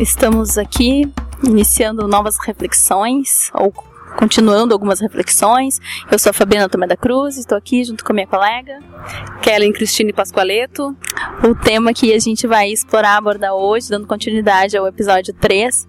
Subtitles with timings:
[0.00, 1.06] estamos aqui
[1.44, 3.70] iniciando novas reflexões ou
[4.16, 5.78] continuando algumas reflexões.
[6.10, 8.78] Eu sou a Fabiana Tomé da Cruz, estou aqui junto com a minha colega
[9.42, 10.96] Kellen Cristine Pascoaleto.
[11.44, 15.86] O tema que a gente vai explorar, abordar hoje, dando continuidade ao episódio 3,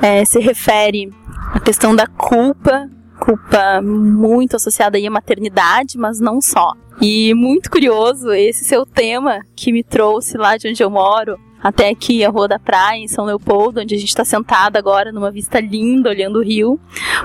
[0.00, 1.10] é, se refere
[1.52, 2.88] à questão da culpa,
[3.20, 6.72] culpa muito associada aí à maternidade, mas não só.
[7.00, 11.88] E muito curioso esse seu tema que me trouxe lá de onde eu moro, até
[11.88, 15.30] aqui a Rua da Praia, em São Leopoldo, onde a gente está sentado agora numa
[15.30, 16.80] vista linda, olhando o rio.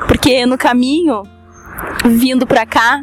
[0.07, 1.23] Porque no caminho,
[2.05, 3.01] vindo para cá,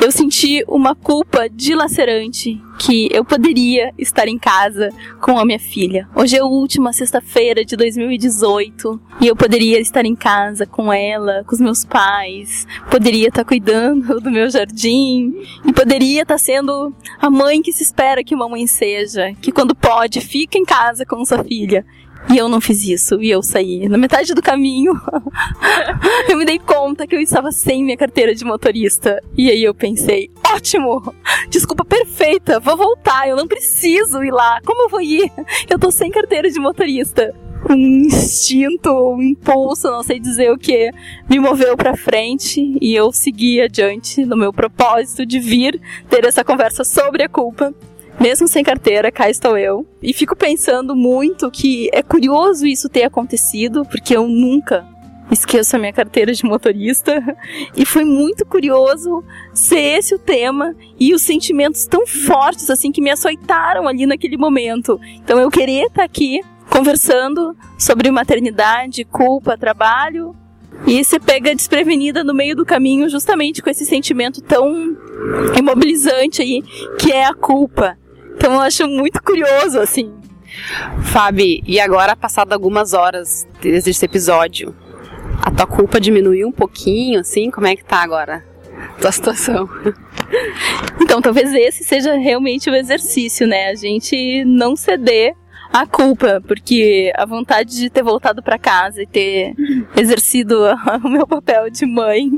[0.00, 4.90] eu senti uma culpa dilacerante que eu poderia estar em casa
[5.20, 6.08] com a minha filha.
[6.14, 11.44] Hoje é a última sexta-feira de 2018 e eu poderia estar em casa com ela,
[11.44, 15.32] com os meus pais, poderia estar cuidando do meu jardim
[15.64, 19.74] e poderia estar sendo a mãe que se espera que uma mãe seja, que quando
[19.74, 21.84] pode fica em casa com sua filha.
[22.30, 23.88] E eu não fiz isso, e eu saí.
[23.88, 24.92] Na metade do caminho,
[26.28, 29.22] eu me dei conta que eu estava sem minha carteira de motorista.
[29.36, 31.14] E aí eu pensei, ótimo!
[31.50, 34.60] Desculpa perfeita, vou voltar, eu não preciso ir lá.
[34.64, 35.30] Como eu vou ir?
[35.68, 37.34] Eu tô sem carteira de motorista.
[37.68, 40.90] Um instinto, um impulso, não sei dizer o que,
[41.30, 46.42] me moveu para frente e eu segui adiante no meu propósito de vir ter essa
[46.42, 47.72] conversa sobre a culpa
[48.22, 49.84] mesmo sem carteira, cá estou eu.
[50.00, 54.86] E fico pensando muito que é curioso isso ter acontecido, porque eu nunca
[55.28, 57.12] esqueço a minha carteira de motorista.
[57.76, 63.00] E foi muito curioso ser esse o tema e os sentimentos tão fortes assim que
[63.00, 65.00] me açoitaram ali naquele momento.
[65.16, 70.36] Então eu queria estar aqui conversando sobre maternidade, culpa, trabalho.
[70.86, 74.96] E se pega desprevenida no meio do caminho justamente com esse sentimento tão
[75.58, 76.62] imobilizante aí,
[76.98, 77.96] que é a culpa.
[78.34, 80.12] Então eu acho muito curioso, assim.
[81.02, 84.74] Fabi, e agora, passado algumas horas desde esse episódio,
[85.40, 87.50] a tua culpa diminuiu um pouquinho, assim?
[87.50, 88.44] Como é que tá agora
[88.96, 89.68] a tua situação?
[90.98, 93.68] Então, talvez esse seja realmente o exercício, né?
[93.68, 95.34] A gente não ceder
[95.70, 99.54] à culpa, porque a vontade de ter voltado para casa e ter
[99.94, 100.58] exercido
[101.04, 102.30] o meu papel de mãe,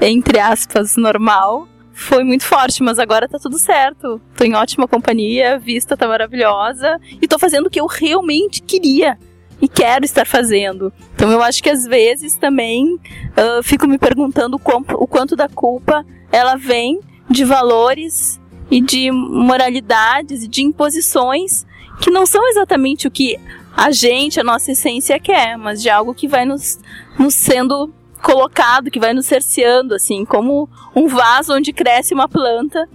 [0.00, 1.68] entre aspas, normal,
[2.00, 4.20] foi muito forte, mas agora tá tudo certo.
[4.34, 8.62] Tô em ótima companhia, a vista tá maravilhosa e tô fazendo o que eu realmente
[8.62, 9.18] queria
[9.60, 10.92] e quero estar fazendo.
[11.14, 15.48] Então eu acho que às vezes também uh, fico me perguntando o, o quanto da
[15.48, 18.40] culpa ela vem de valores
[18.70, 21.66] e de moralidades e de imposições
[22.00, 23.38] que não são exatamente o que
[23.76, 26.78] a gente, a nossa essência quer, mas de algo que vai nos,
[27.18, 27.92] nos sendo
[28.22, 32.88] colocado, que vai nos cerceando, assim, como um vaso onde cresce uma planta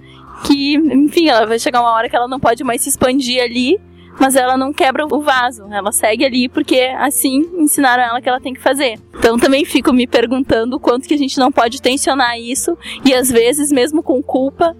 [0.45, 3.79] que, enfim, ela vai chegar uma hora que ela não pode mais se expandir ali,
[4.19, 8.39] mas ela não quebra o vaso, ela segue ali porque assim ensinaram ela que ela
[8.39, 8.99] tem que fazer.
[9.17, 13.29] Então também fico me perguntando quanto que a gente não pode tensionar isso e às
[13.29, 14.75] vezes mesmo com culpa,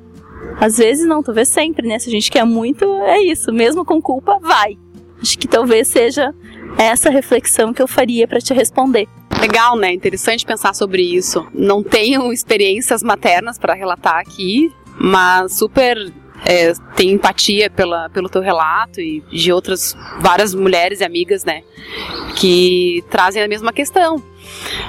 [0.59, 1.99] às vezes não, talvez sempre, né?
[1.99, 4.77] Se a gente quer muito, é isso, mesmo com culpa, vai.
[5.21, 6.33] Acho que talvez seja
[6.77, 9.07] essa reflexão que eu faria para te responder.
[9.45, 9.93] Legal, né?
[9.93, 11.45] Interessante pensar sobre isso.
[11.53, 16.11] Não tenho experiências maternas para relatar aqui, mas super
[16.43, 21.61] é, tenho empatia pela, pelo teu relato e de outras várias mulheres e amigas, né,
[22.35, 24.21] que trazem a mesma questão.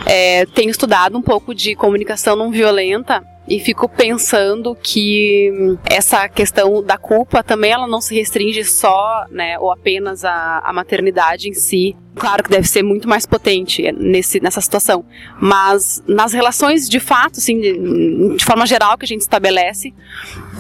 [0.07, 6.83] É, tenho estudado um pouco de comunicação não violenta e fico pensando que essa questão
[6.83, 11.55] da culpa também ela não se restringe só, né, ou apenas à, à maternidade em
[11.55, 11.97] si.
[12.17, 15.05] Claro que deve ser muito mais potente nesse, nessa situação,
[15.39, 19.93] mas nas relações de fato, assim, de, de forma geral que a gente estabelece,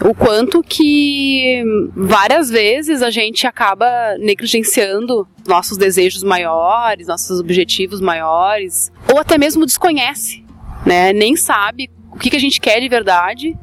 [0.05, 1.65] o quanto que
[1.97, 3.87] várias vezes a gente acaba
[4.19, 10.45] negligenciando nossos desejos maiores, nossos objetivos maiores, ou até mesmo desconhece,
[10.85, 11.12] né?
[11.15, 13.55] Nem sabe o que, que a gente quer de verdade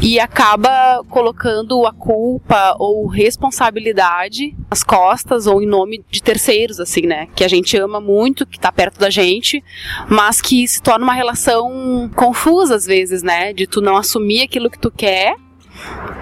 [0.00, 7.02] e acaba colocando a culpa ou responsabilidade nas costas ou em nome de terceiros, assim,
[7.02, 7.28] né?
[7.36, 9.62] Que a gente ama muito, que tá perto da gente,
[10.08, 13.52] mas que se torna uma relação confusa às vezes, né?
[13.52, 15.36] De tu não assumir aquilo que tu quer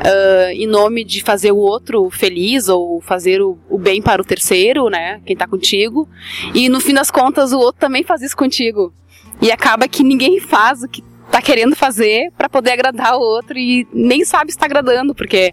[0.01, 4.25] Uh, em nome de fazer o outro feliz ou fazer o, o, bem para o
[4.25, 5.21] terceiro, né?
[5.27, 6.09] Quem tá contigo.
[6.55, 8.95] E no fim das contas, o outro também faz isso contigo.
[9.43, 13.57] E acaba que ninguém faz o que tá querendo fazer para poder agradar o outro
[13.57, 15.53] e nem sabe se está agradando, porque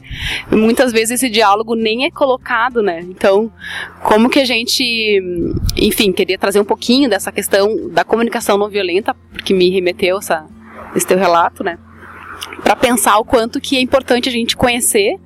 [0.51, 3.01] muitas vezes esse diálogo nem é colocado, né?
[3.01, 3.51] Então,
[4.03, 5.21] como que a gente,
[5.75, 10.45] enfim, queria trazer um pouquinho dessa questão da comunicação não violenta, porque me remeteu essa,
[10.95, 11.77] esse teu relato, né?
[12.63, 15.19] Para pensar o quanto que é importante a gente conhecer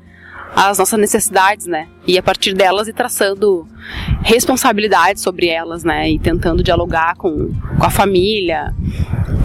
[0.56, 1.88] as nossas necessidades, né?
[2.06, 3.66] E a partir delas ir traçando
[4.22, 6.10] responsabilidades sobre elas, né?
[6.10, 8.74] E tentando dialogar com, com a família.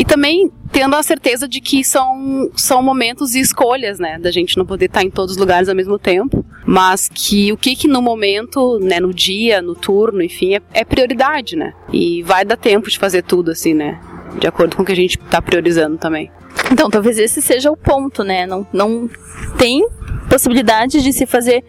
[0.06, 4.18] Também tendo a certeza de que são, são momentos e escolhas, né?
[4.18, 6.44] Da gente não poder estar em todos os lugares ao mesmo tempo.
[6.66, 9.00] Mas que o que que no momento, né?
[9.00, 11.72] No dia, no turno, enfim, é, é prioridade, né?
[11.92, 14.00] E vai dar tempo de fazer tudo, assim, né?
[14.38, 16.30] De acordo com o que a gente está priorizando também.
[16.70, 18.46] Então, talvez esse seja o ponto, né?
[18.46, 19.08] Não, não
[19.56, 19.86] tem
[20.28, 21.64] possibilidade de se fazer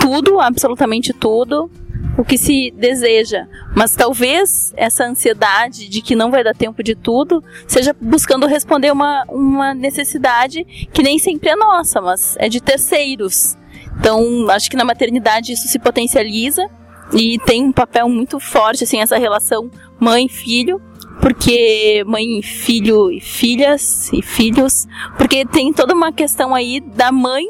[0.00, 1.70] tudo, absolutamente tudo,
[2.16, 3.46] o que se deseja.
[3.74, 8.92] Mas talvez essa ansiedade de que não vai dar tempo de tudo seja buscando responder
[8.92, 13.56] uma, uma necessidade que nem sempre é nossa, mas é de terceiros.
[13.98, 16.66] Então, acho que na maternidade isso se potencializa
[17.12, 20.80] e tem um papel muito forte, assim, essa relação mãe-filho,
[21.20, 24.86] porque mãe, filho e filhas e filhos,
[25.16, 27.44] porque tem toda uma questão aí da mãe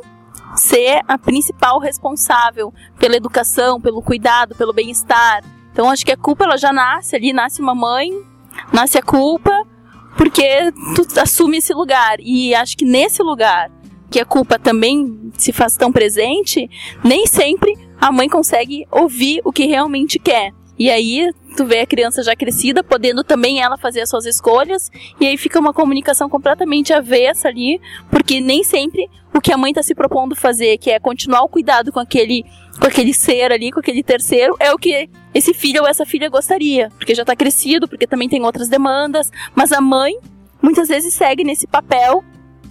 [0.57, 5.45] ser a principal responsável pela educação, pelo cuidado, pelo bem-estar.
[5.73, 8.11] Então acho que a culpa ela já nasce ali, nasce uma mãe,
[8.73, 9.65] nasce a culpa,
[10.17, 12.17] porque tu assume esse lugar.
[12.21, 13.71] E acho que nesse lugar
[14.11, 16.69] que a culpa também se faz tão presente,
[17.05, 20.53] nem sempre a mãe consegue ouvir o que realmente quer.
[20.79, 24.91] E aí tu vê a criança já crescida, podendo também ela fazer as suas escolhas,
[25.21, 27.79] e aí fica uma comunicação completamente avessa ali,
[28.11, 31.51] porque nem sempre o que a mãe está se propondo fazer, que é continuar o
[31.51, 32.47] cuidado com aquele,
[32.81, 36.31] com aquele ser ali, com aquele terceiro, é o que esse filho ou essa filha
[36.31, 40.15] gostaria, porque já está crescido, porque também tem outras demandas, mas a mãe
[40.63, 42.25] muitas vezes segue nesse papel,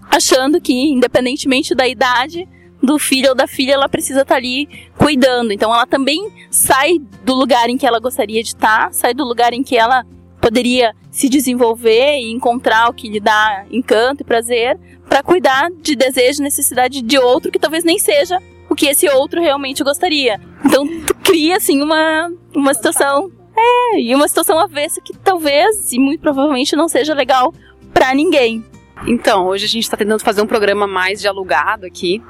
[0.09, 2.49] achando que, independentemente da idade,
[2.81, 4.67] do filho ou da filha, ela precisa estar tá ali
[4.97, 5.51] cuidando.
[5.51, 9.23] Então ela também sai do lugar em que ela gostaria de estar, tá, sai do
[9.23, 10.05] lugar em que ela
[10.41, 15.95] poderia se desenvolver e encontrar o que lhe dá encanto e prazer para cuidar de
[15.95, 18.39] desejo e necessidade de outro que talvez nem seja
[18.69, 20.39] o que esse outro realmente gostaria.
[20.63, 20.87] Então
[21.23, 26.75] cria assim uma uma situação é, e uma situação avessa que talvez e muito provavelmente
[26.75, 27.53] não seja legal
[27.93, 28.63] para ninguém.
[29.07, 32.21] Então, hoje a gente está tentando fazer um programa mais dialogado aqui.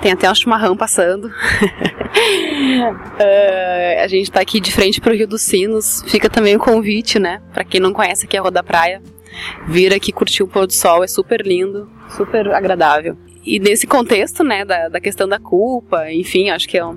[0.00, 1.26] Tem até um chimarrão passando.
[1.26, 1.32] uh,
[4.02, 6.02] a gente está aqui de frente para o Rio dos Sinos.
[6.06, 7.40] Fica também o convite, né?
[7.52, 9.02] Para quem não conhece aqui a Rua da Praia,
[9.66, 11.02] vir aqui curtir o pôr do sol.
[11.02, 13.16] É super lindo, super agradável.
[13.44, 16.96] E nesse contexto, né, da, da questão da culpa, enfim, acho que é um,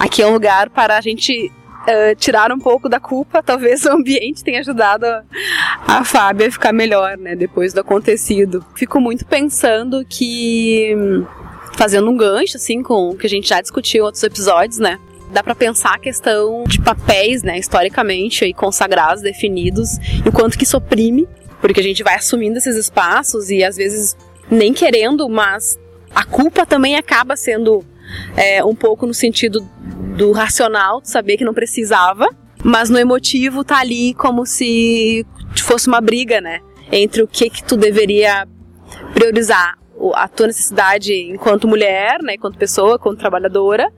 [0.00, 1.50] aqui é um lugar para a gente
[1.86, 5.22] uh, tirar um pouco da culpa, talvez o ambiente tenha ajudado a,
[5.86, 8.64] a Fábia a ficar melhor, né, depois do acontecido.
[8.74, 10.94] Fico muito pensando que,
[11.76, 14.98] fazendo um gancho, assim, com o que a gente já discutiu em outros episódios, né,
[15.32, 20.56] dá para pensar a questão de papéis, né, historicamente aí consagrados, definidos, e o quanto
[20.56, 21.28] que isso oprime,
[21.60, 24.16] porque a gente vai assumindo esses espaços e às vezes
[24.50, 25.78] nem querendo, mas
[26.14, 27.84] a culpa também acaba sendo
[28.36, 29.60] é, um pouco no sentido
[30.16, 32.28] do racional, de saber que não precisava,
[32.64, 35.24] mas no emotivo tá ali como se
[35.62, 36.60] fosse uma briga, né?
[36.90, 38.46] Entre o que que tu deveria
[39.14, 39.76] priorizar,
[40.14, 43.90] a tua necessidade enquanto mulher, né, enquanto pessoa, enquanto trabalhadora,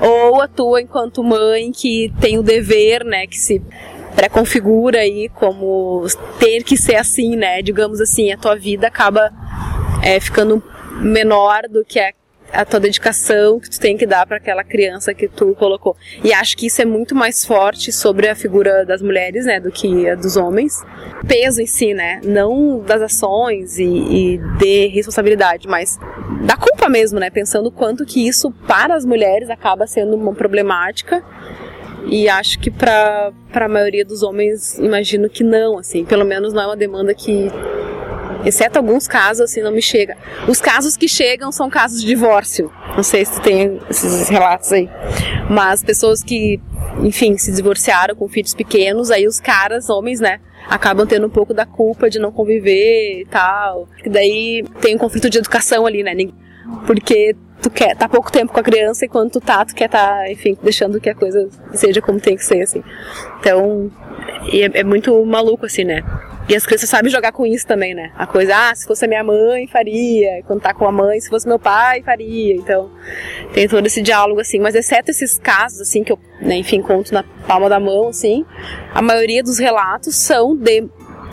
[0.00, 3.62] ou a tua enquanto mãe que tem o dever, né, que se
[4.14, 6.04] pré-configura aí como
[6.38, 7.60] ter que ser assim, né?
[7.60, 9.30] Digamos assim, a tua vida acaba
[10.02, 10.62] é, ficando
[11.00, 12.12] menor do que a
[12.52, 15.96] a tua dedicação que tu tem que dar para aquela criança que tu colocou.
[16.22, 19.70] E acho que isso é muito mais forte sobre a figura das mulheres, né, do
[19.70, 20.82] que a dos homens.
[21.26, 25.98] Peso em si, né, não das ações e, e de responsabilidade, mas
[26.46, 31.22] da culpa mesmo, né, pensando quanto que isso para as mulheres acaba sendo uma problemática.
[32.08, 36.62] E acho que para a maioria dos homens, imagino que não, assim, pelo menos não
[36.62, 37.50] é uma demanda que
[38.46, 40.16] exceto alguns casos, assim, não me chega.
[40.48, 42.72] Os casos que chegam são casos de divórcio.
[42.96, 44.88] Não sei se tem esses relatos aí.
[45.50, 46.60] Mas pessoas que,
[47.02, 51.52] enfim, se divorciaram com filhos pequenos, aí os caras, homens, né, acabam tendo um pouco
[51.52, 53.88] da culpa de não conviver e tal.
[54.04, 56.14] E daí tem um conflito de educação ali, né?
[56.86, 59.88] Porque tu quer tá pouco tempo com a criança e quando tu tá, tu quer
[59.88, 62.82] tá, enfim, deixando que a coisa seja como tem que ser, assim.
[63.40, 63.90] Então,
[64.52, 66.02] é, é muito maluco, assim, né?
[66.48, 68.12] E as crianças sabem jogar com isso também, né?
[68.14, 70.42] A coisa, ah, se fosse a minha mãe, faria.
[70.46, 72.54] Quando tá com a mãe, se fosse meu pai, faria.
[72.54, 72.90] Então,
[73.52, 74.60] tem todo esse diálogo, assim.
[74.60, 78.44] Mas exceto esses casos, assim, que eu, né, enfim, conto na palma da mão, assim,
[78.94, 80.88] a maioria dos relatos são de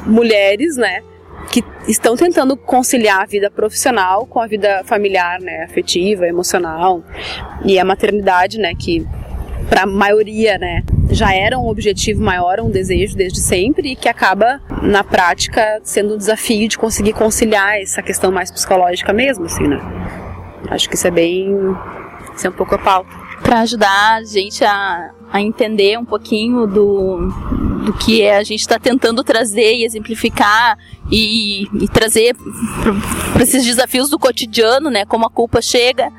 [0.06, 1.04] mulheres, né?
[1.52, 5.64] Que estão tentando conciliar a vida profissional com a vida familiar, né?
[5.64, 7.04] Afetiva, emocional.
[7.64, 8.74] E a maternidade, né?
[8.74, 9.06] Que
[9.70, 14.10] para a maioria, né, já era um objetivo maior, um desejo desde sempre e que
[14.10, 19.68] acaba na prática sendo um desafio de conseguir conciliar essa questão mais psicológica mesmo, assim,
[19.68, 19.80] né?
[20.70, 21.56] Acho que isso é bem
[22.36, 23.10] ser um pouco a pauta.
[23.42, 27.28] Para ajudar a gente a, a entender um pouquinho do,
[27.86, 30.78] do que é, a gente está tentando trazer e exemplificar
[31.12, 32.36] e, e trazer
[33.34, 35.06] para esses desafios do cotidiano, né?
[35.06, 36.10] Como a culpa chega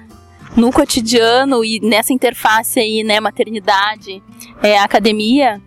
[0.56, 3.20] no cotidiano e nessa interface aí, né?
[3.20, 4.22] Maternidade,
[4.62, 5.60] é, academia.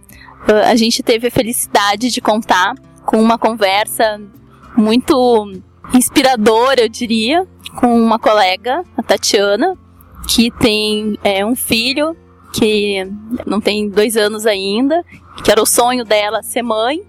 [0.66, 2.74] A gente teve a felicidade de contar
[3.06, 4.22] com uma conversa
[4.78, 5.52] muito
[5.94, 7.46] inspiradora, eu diria,
[7.80, 9.78] com uma colega, a Tatiana,
[10.28, 12.16] que tem é, um filho
[12.54, 13.06] que
[13.46, 15.04] não tem dois anos ainda,
[15.44, 17.02] que era o sonho dela ser mãe,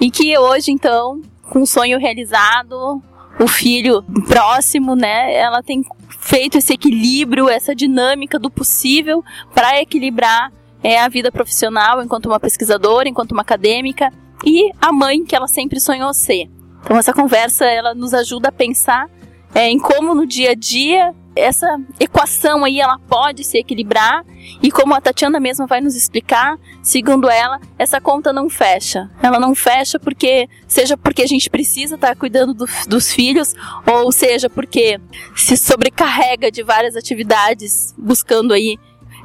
[0.00, 3.02] e que hoje, então, com o sonho realizado,
[3.38, 5.84] o filho próximo, né, ela tem
[6.26, 10.52] feito esse equilíbrio, essa dinâmica do possível para equilibrar
[10.82, 14.12] é, a vida profissional enquanto uma pesquisadora, enquanto uma acadêmica
[14.44, 16.50] e a mãe que ela sempre sonhou ser.
[16.82, 19.08] Então essa conversa ela nos ajuda a pensar
[19.54, 24.24] é, em como no dia a dia essa equação aí ela pode se equilibrar
[24.62, 29.10] e como a Tatiana mesma vai nos explicar, segundo ela, essa conta não fecha.
[29.22, 33.54] Ela não fecha porque seja porque a gente precisa estar cuidando do, dos filhos
[33.86, 34.98] ou seja porque
[35.34, 38.78] se sobrecarrega de várias atividades buscando aí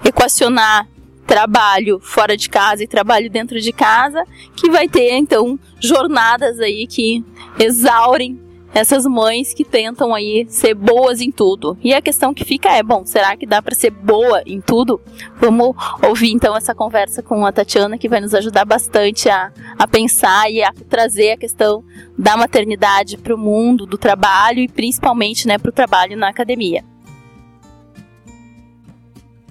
[0.03, 0.88] equacionar
[1.25, 6.86] trabalho fora de casa e trabalho dentro de casa, que vai ter então jornadas aí
[6.86, 7.24] que
[7.58, 11.78] exaurem essas mães que tentam aí ser boas em tudo.
[11.82, 15.01] E a questão que fica é, bom, será que dá para ser boa em tudo?
[15.40, 15.75] Vamos
[16.08, 20.50] ouvir então essa conversa com a Tatiana que vai nos ajudar bastante a, a pensar
[20.50, 21.84] e a trazer a questão
[22.18, 26.84] da maternidade para o mundo do trabalho e principalmente, né, para o trabalho na academia.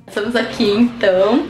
[0.06, 1.48] Estamos aqui então,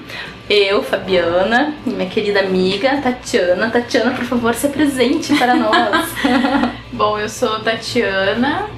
[0.50, 3.71] eu, Fabiana, e minha querida amiga Tatiana.
[3.71, 6.11] Tatiana, por favor, se apresente para nós.
[6.92, 8.69] Bom, eu sou Tatiana,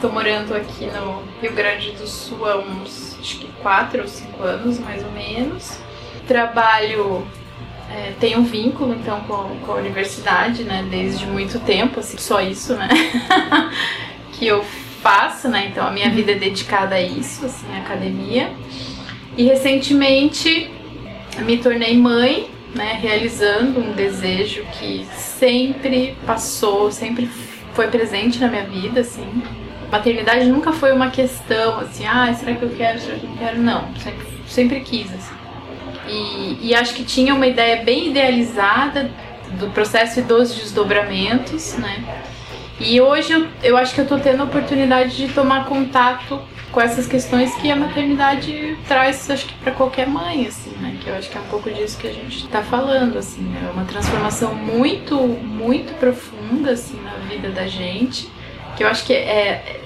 [0.00, 4.42] tô morando aqui no Rio Grande do Sul há uns acho que 4 ou 5
[4.42, 5.78] anos, mais ou menos.
[6.26, 7.26] Trabalho,
[7.90, 12.40] é, tenho um vínculo então com, com a universidade, né, desde muito tempo, assim, só
[12.40, 12.88] isso, né,
[14.32, 14.64] que eu
[15.02, 18.50] faço, né, então a minha vida é dedicada a isso, assim, academia.
[19.36, 20.70] E recentemente
[21.38, 27.28] me tornei mãe, né, realizando um desejo que sempre passou, sempre
[27.72, 29.42] foi presente na minha vida, assim.
[29.90, 33.36] Maternidade nunca foi uma questão assim, ah, será que eu quero, será que eu não
[33.36, 33.58] quero?
[33.60, 35.34] Não, sempre, sempre quis, assim.
[36.08, 39.10] E, e acho que tinha uma ideia bem idealizada
[39.58, 42.04] do processo e dos desdobramentos, né?
[42.78, 46.40] E hoje eu, eu acho que eu tô tendo a oportunidade de tomar contato
[46.76, 50.94] com essas questões que a maternidade traz, acho que para qualquer mãe, assim, né?
[51.00, 53.66] Que eu acho que é um pouco disso que a gente está falando, assim, né?
[53.66, 58.28] é uma transformação muito, muito profunda, assim, na vida da gente,
[58.76, 59.80] que eu acho que é, é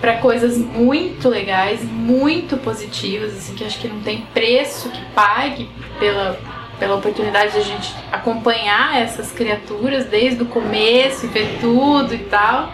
[0.00, 5.68] para coisas muito legais, muito positivas, assim, que acho que não tem preço que pague
[5.98, 6.38] pela
[6.78, 12.18] pela oportunidade de a gente acompanhar essas criaturas desde o começo e ver tudo e
[12.18, 12.70] tal.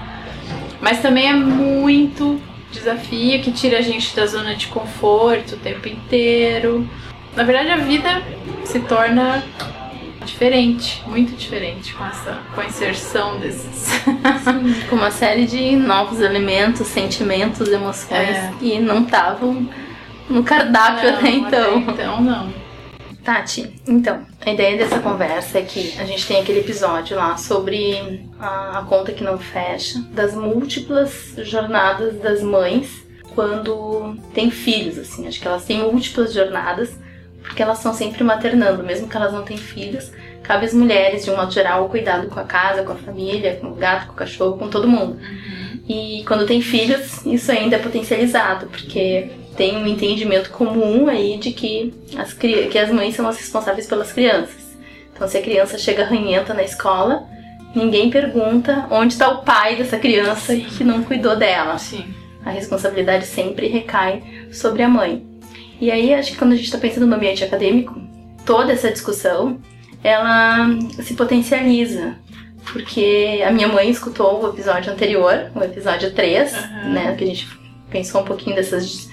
[0.80, 2.40] Mas também é muito
[2.72, 6.88] desafio que tira a gente da zona de conforto o tempo inteiro.
[7.36, 8.22] Na verdade, a vida
[8.64, 9.44] se torna
[10.24, 13.74] diferente, muito diferente com essa com a inserção desses.
[13.74, 18.52] Sim, com uma série de novos elementos, sentimentos, emoções é.
[18.58, 19.68] que não estavam
[20.28, 21.78] no cardápio não, até então.
[21.88, 22.61] Até então não.
[23.24, 28.26] Tati, então, a ideia dessa conversa é que a gente tem aquele episódio lá sobre
[28.38, 33.02] a, a conta que não fecha, das múltiplas jornadas das mães
[33.34, 35.26] quando tem filhos, assim.
[35.28, 36.98] Acho que elas têm múltiplas jornadas,
[37.42, 40.10] porque elas estão sempre maternando, mesmo que elas não tenham filhos.
[40.42, 43.56] Cabe às mulheres, de um modo geral, o cuidado com a casa, com a família,
[43.60, 45.12] com o gato, com o cachorro, com todo mundo.
[45.12, 45.80] Uhum.
[45.88, 51.52] E quando tem filhos, isso ainda é potencializado, porque tem um entendimento comum aí de
[51.52, 54.62] que as, que as mães são as responsáveis pelas crianças.
[55.14, 57.24] Então, se a criança chega ranhenta na escola,
[57.74, 60.64] ninguém pergunta onde está o pai dessa criança Sim.
[60.64, 61.78] que não cuidou dela.
[61.78, 62.04] Sim.
[62.44, 65.24] A responsabilidade sempre recai sobre a mãe.
[65.80, 68.00] E aí, acho que quando a gente está pensando no ambiente acadêmico,
[68.44, 69.60] toda essa discussão
[70.02, 70.68] ela
[71.02, 72.16] se potencializa.
[72.72, 76.92] Porque a minha mãe escutou o episódio anterior, o episódio 3, uhum.
[76.92, 77.14] né?
[77.16, 77.48] Que a gente
[77.90, 79.10] pensou um pouquinho dessas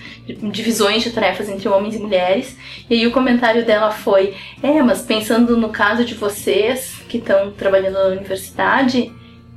[0.51, 2.57] divisões de tarefas entre homens e mulheres.
[2.89, 7.51] E aí o comentário dela foi: É, mas pensando no caso de vocês que estão
[7.51, 9.12] trabalhando na universidade,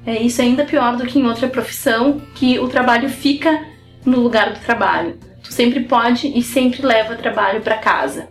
[0.06, 3.66] é, isso é ainda pior do que em outra profissão, que o trabalho fica
[4.04, 5.18] no lugar do trabalho.
[5.42, 8.28] Tu sempre pode e sempre leva trabalho para casa.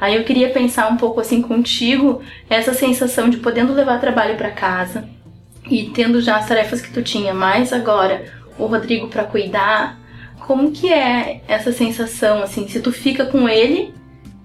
[0.00, 4.50] Aí eu queria pensar um pouco assim contigo, essa sensação de podendo levar trabalho para
[4.50, 5.08] casa
[5.70, 8.24] e tendo já as tarefas que tu tinha, mais agora
[8.58, 9.98] o Rodrigo para cuidar,
[10.46, 13.92] como que é essa sensação, assim, se tu fica com ele,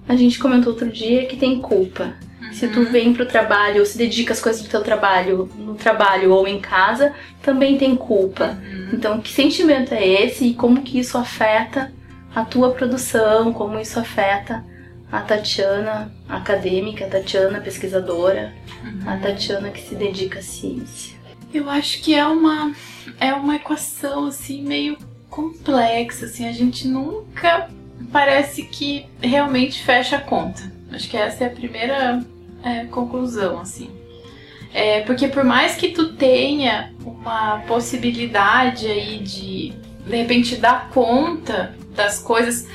[0.07, 2.15] a gente comentou outro dia que tem culpa.
[2.41, 2.53] Uhum.
[2.53, 6.31] Se tu vem pro trabalho ou se dedica às coisas do teu trabalho, no trabalho
[6.31, 8.57] ou em casa, também tem culpa.
[8.63, 8.89] Uhum.
[8.93, 11.93] Então, que sentimento é esse e como que isso afeta
[12.33, 14.65] a tua produção, como isso afeta
[15.11, 18.53] a Tatiana acadêmica, a Tatiana pesquisadora,
[18.83, 19.01] uhum.
[19.07, 21.15] a Tatiana que se dedica à ciência.
[21.53, 22.73] Eu acho que é uma
[23.19, 24.97] é uma equação assim meio
[25.31, 27.69] complexa, assim, a gente nunca
[28.11, 30.61] parece que realmente fecha a conta.
[30.91, 32.23] Acho que essa é a primeira
[32.63, 33.89] é, conclusão, assim.
[34.73, 39.73] É, porque por mais que tu tenha uma possibilidade aí de
[40.05, 42.67] de repente dar conta das coisas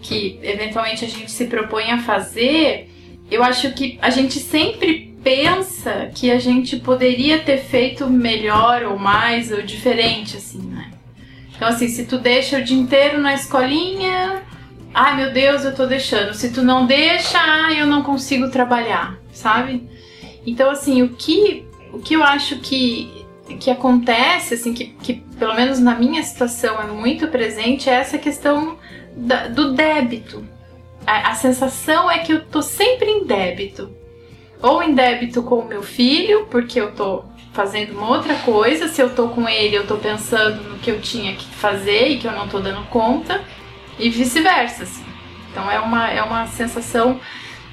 [0.00, 2.90] que eventualmente a gente se propõe a fazer,
[3.30, 8.98] eu acho que a gente sempre pensa que a gente poderia ter feito melhor ou
[8.98, 10.91] mais ou diferente, assim, né?
[11.62, 14.42] Então, assim, se tu deixa o dia inteiro na escolinha,
[14.92, 16.34] ai meu Deus, eu tô deixando.
[16.34, 19.88] Se tu não deixa, ai, eu não consigo trabalhar, sabe?
[20.44, 23.24] Então, assim, o que, o que eu acho que,
[23.60, 28.18] que acontece, assim, que, que pelo menos na minha situação é muito presente, é essa
[28.18, 28.76] questão
[29.16, 30.44] da, do débito.
[31.06, 33.88] A, a sensação é que eu tô sempre em débito.
[34.60, 39.00] Ou em débito com o meu filho, porque eu tô fazendo uma outra coisa, se
[39.00, 42.26] eu tô com ele, eu tô pensando no que eu tinha que fazer e que
[42.26, 43.42] eu não tô dando conta,
[43.98, 44.84] e vice-versa.
[44.84, 45.04] Assim.
[45.50, 47.20] Então é uma, é uma sensação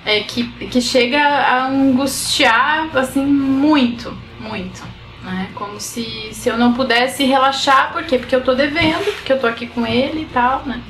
[0.06, 4.84] é, que, que chega a angustiar assim muito, muito.
[5.24, 5.50] Né?
[5.56, 8.18] Como se, se eu não pudesse relaxar, por quê?
[8.18, 10.82] Porque eu tô devendo, porque eu tô aqui com ele e tal, né?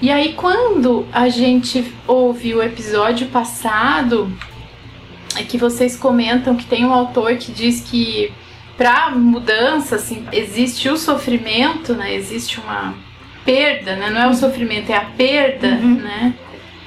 [0.00, 4.30] E aí quando a gente ouve o episódio passado,
[5.44, 8.32] que vocês comentam que tem um autor que diz que
[8.76, 12.14] para mudança assim, existe o sofrimento, né?
[12.14, 12.94] Existe uma
[13.44, 14.10] perda, né?
[14.10, 15.94] Não é o sofrimento, é a perda, uhum.
[15.94, 16.34] né?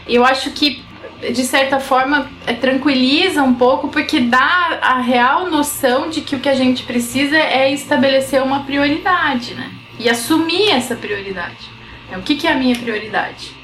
[0.08, 0.84] Eu acho que
[1.22, 6.40] de certa forma é, tranquiliza um pouco porque dá a real noção de que o
[6.40, 9.72] que a gente precisa é estabelecer uma prioridade, né?
[10.00, 11.70] E assumir essa prioridade.
[12.18, 13.59] O que, que é a minha prioridade?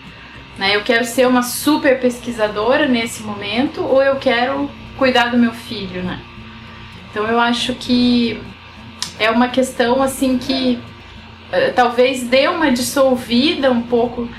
[0.57, 0.75] Né?
[0.75, 6.01] Eu quero ser uma super pesquisadora nesse momento ou eu quero cuidar do meu filho,
[6.01, 6.19] né?
[7.11, 8.41] Então eu acho que
[9.19, 10.79] é uma questão assim que
[11.49, 14.29] uh, talvez dê uma dissolvida um pouco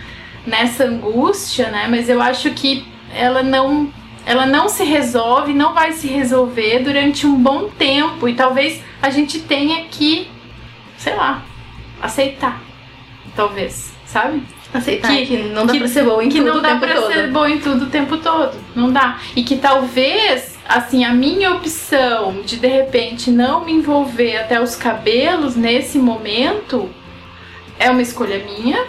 [0.47, 1.87] nessa angústia, né?
[1.89, 3.93] Mas eu acho que ela não
[4.25, 9.09] ela não se resolve, não vai se resolver durante um bom tempo e talvez a
[9.09, 10.29] gente tenha que,
[10.99, 11.45] sei lá,
[12.03, 12.61] aceitar,
[13.37, 14.43] talvez, sabe?
[14.77, 16.95] Aceitar que, que não dá que, pra ser bom em que tudo não dá pra
[16.95, 17.13] todo.
[17.13, 18.57] ser bom em tudo o tempo todo.
[18.75, 19.19] Não dá.
[19.35, 24.77] E que talvez, assim, a minha opção de de repente não me envolver até os
[24.77, 26.91] cabelos nesse momento
[27.79, 28.85] é uma escolha minha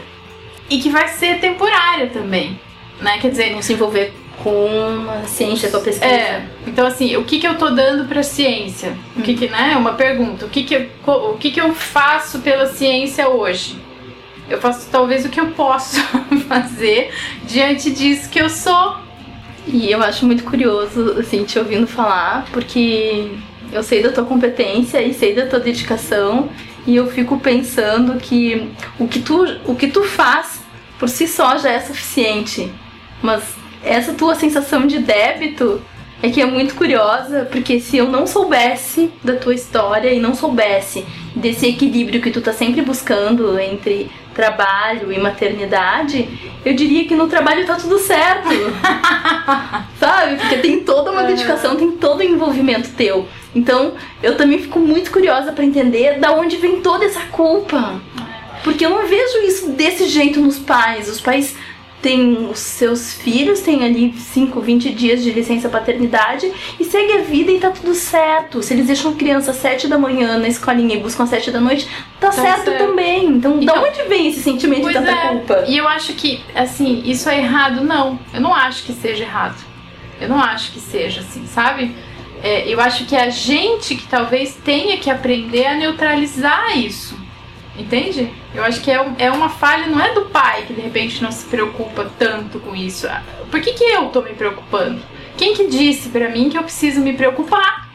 [0.69, 2.59] e que vai ser temporária também.
[3.01, 3.17] Né?
[3.19, 6.05] Quer dizer, não se envolver com a ciência, com a pesquisa.
[6.05, 6.45] É.
[6.65, 8.95] Então, assim, o que, que eu tô dando pra ciência?
[9.15, 9.75] O que, que né?
[9.77, 10.45] Uma pergunta.
[10.45, 13.77] O que, que, o que, que eu faço pela ciência hoje?
[14.49, 15.99] Eu faço talvez o que eu posso
[16.47, 17.11] fazer
[17.45, 18.97] diante disso que eu sou.
[19.65, 23.31] E eu acho muito curioso, assim, te ouvindo falar, porque
[23.71, 26.49] eu sei da tua competência e sei da tua dedicação
[26.85, 30.61] e eu fico pensando que o que tu, o que tu faz
[30.97, 32.71] por si só já é suficiente.
[33.21, 33.43] Mas
[33.83, 35.81] essa tua sensação de débito
[36.23, 40.33] é que é muito curiosa, porque se eu não soubesse da tua história e não
[40.33, 41.05] soubesse
[41.35, 46.29] desse equilíbrio que tu tá sempre buscando entre trabalho e maternidade,
[46.63, 48.47] eu diria que no trabalho tá tudo certo.
[49.99, 50.37] Sabe?
[50.37, 53.27] Porque tem toda uma dedicação, tem todo o envolvimento teu.
[53.55, 57.99] Então, eu também fico muito curiosa para entender da onde vem toda essa culpa.
[58.63, 61.09] Porque eu não vejo isso desse jeito nos pais.
[61.09, 61.55] Os pais
[62.07, 67.21] tem os seus filhos, tem ali 5, 20 dias de licença paternidade e segue a
[67.21, 68.63] vida e tá tudo certo.
[68.63, 71.59] Se eles deixam criança às 7 da manhã na escolinha e buscam às 7 da
[71.59, 71.85] noite,
[72.17, 73.25] tá, tá certo, certo, também.
[73.25, 75.27] Então, então, da onde vem esse sentimento de tanta é.
[75.31, 75.65] culpa?
[75.67, 77.83] E eu acho que, assim, isso é errado?
[77.83, 78.17] Não.
[78.33, 79.61] Eu não acho que seja errado.
[80.21, 81.93] Eu não acho que seja assim, sabe?
[82.41, 87.19] É, eu acho que é a gente que talvez tenha que aprender a neutralizar isso.
[87.77, 88.31] Entende?
[88.55, 91.31] Eu acho que é, é uma falha, não é do pai que de repente não
[91.31, 93.07] se preocupa tanto com isso.
[93.07, 94.99] Ah, por que, que eu tô me preocupando?
[95.37, 97.87] Quem que disse para mim que eu preciso me preocupar?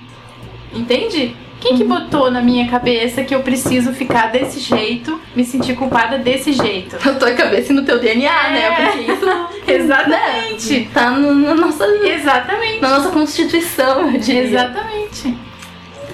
[0.72, 1.36] Entende?
[1.60, 1.88] Quem que uhum.
[1.88, 6.96] botou na minha cabeça que eu preciso ficar desse jeito, me sentir culpada desse jeito?
[7.04, 8.58] Na tua cabeça e no teu DNA, né?
[8.58, 8.70] é.
[8.70, 8.90] né?
[8.90, 9.48] Porque isso.
[9.70, 10.80] Exatamente.
[10.80, 10.88] Né?
[10.92, 11.86] Tá na nossa.
[11.86, 12.80] Exatamente.
[12.80, 14.42] Na nossa constituição, eu diria.
[14.42, 15.51] Exatamente.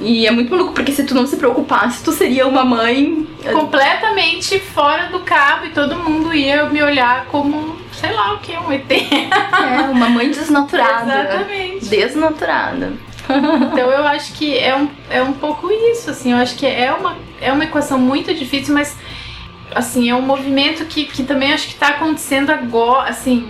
[0.00, 3.26] E é muito maluco, porque se tu não se preocupasse, tu seria uma mãe.
[3.52, 8.52] Completamente fora do cabo e todo mundo ia me olhar como, sei lá o que,
[8.56, 8.90] um ET.
[8.90, 11.20] É, uma mãe desnaturada.
[11.20, 11.88] Exatamente.
[11.88, 12.92] Desnaturada.
[13.72, 16.92] Então eu acho que é um, é um pouco isso, assim, eu acho que é
[16.92, 18.96] uma, é uma equação muito difícil, mas
[19.74, 23.46] assim, é um movimento que, que também acho que está acontecendo agora, assim,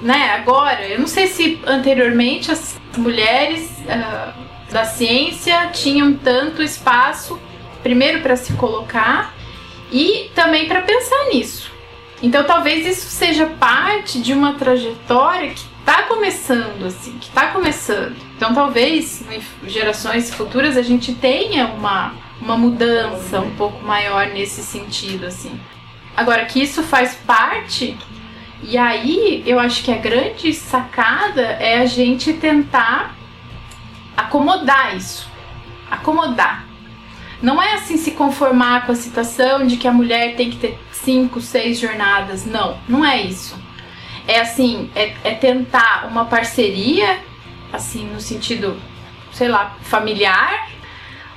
[0.00, 0.86] né, agora.
[0.86, 4.32] Eu não sei se anteriormente as mulheres uh,
[4.72, 7.38] da ciência tinham tanto espaço,
[7.82, 9.34] primeiro para se colocar
[9.90, 11.70] e também para pensar nisso.
[12.22, 18.16] Então talvez isso seja parte de uma trajetória que está começando, assim, que está começando.
[18.36, 24.62] Então talvez em gerações futuras a gente tenha uma, uma mudança um pouco maior nesse
[24.62, 25.60] sentido, assim.
[26.16, 27.96] Agora que isso faz parte,
[28.62, 33.16] e aí eu acho que a grande sacada é a gente tentar
[34.16, 35.30] acomodar isso.
[35.90, 36.66] Acomodar.
[37.42, 40.78] Não é assim se conformar com a situação de que a mulher tem que ter
[40.92, 42.46] cinco, seis jornadas.
[42.46, 43.60] Não, não é isso.
[44.26, 47.18] É assim, é, é tentar uma parceria,
[47.72, 48.80] assim, no sentido,
[49.32, 50.70] sei lá, familiar,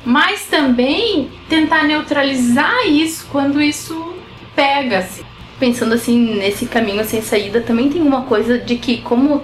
[0.06, 4.16] mas também tentar neutralizar isso quando isso
[4.56, 5.26] pega-se.
[5.60, 9.44] Pensando assim, nesse caminho sem saída, também tem uma coisa de que, como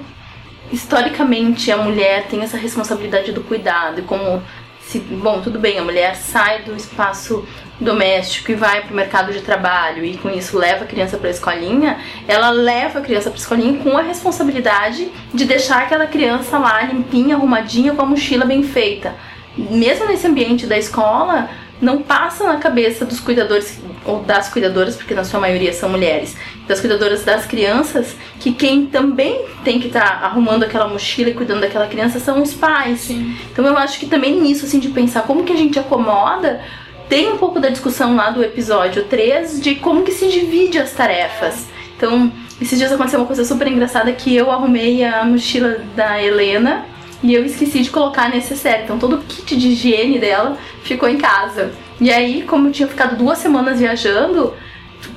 [0.71, 4.41] historicamente a mulher tem essa responsabilidade do cuidado e como
[4.81, 7.45] se, bom, tudo bem, a mulher sai do espaço
[7.79, 11.29] doméstico e vai para o mercado de trabalho e com isso leva a criança para
[11.29, 16.05] a escolinha, ela leva a criança para a escolinha com a responsabilidade de deixar aquela
[16.05, 19.15] criança lá limpinha, arrumadinha, com a mochila bem feita.
[19.57, 21.49] Mesmo nesse ambiente da escola,
[21.81, 26.35] não passa na cabeça dos cuidadores ou das cuidadoras, porque na sua maioria são mulheres,
[26.67, 31.33] das cuidadoras das crianças, que quem também tem que estar tá arrumando aquela mochila e
[31.33, 33.01] cuidando daquela criança são os pais.
[33.01, 33.35] Sim.
[33.51, 36.61] Então eu acho que também nisso, assim, de pensar como que a gente acomoda,
[37.09, 40.93] tem um pouco da discussão lá do episódio 3 de como que se divide as
[40.93, 41.67] tarefas.
[41.97, 46.85] Então, esses dias aconteceu uma coisa super engraçada que eu arrumei a mochila da Helena
[47.23, 48.83] e eu esqueci de colocar necessaire.
[48.83, 51.73] Então todo o kit de higiene dela ficou em casa.
[51.99, 54.53] E aí, como eu tinha ficado duas semanas viajando,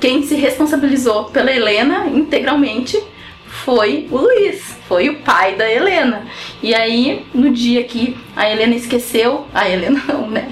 [0.00, 3.02] quem se responsabilizou pela Helena integralmente
[3.46, 6.26] foi o Luiz, foi o pai da Helena.
[6.62, 10.46] E aí, no dia que a Helena esqueceu, a Helena não, né?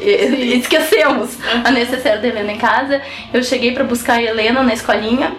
[0.00, 3.00] Esquecemos a necessária da Helena em casa,
[3.32, 5.32] eu cheguei para buscar a Helena na escolinha.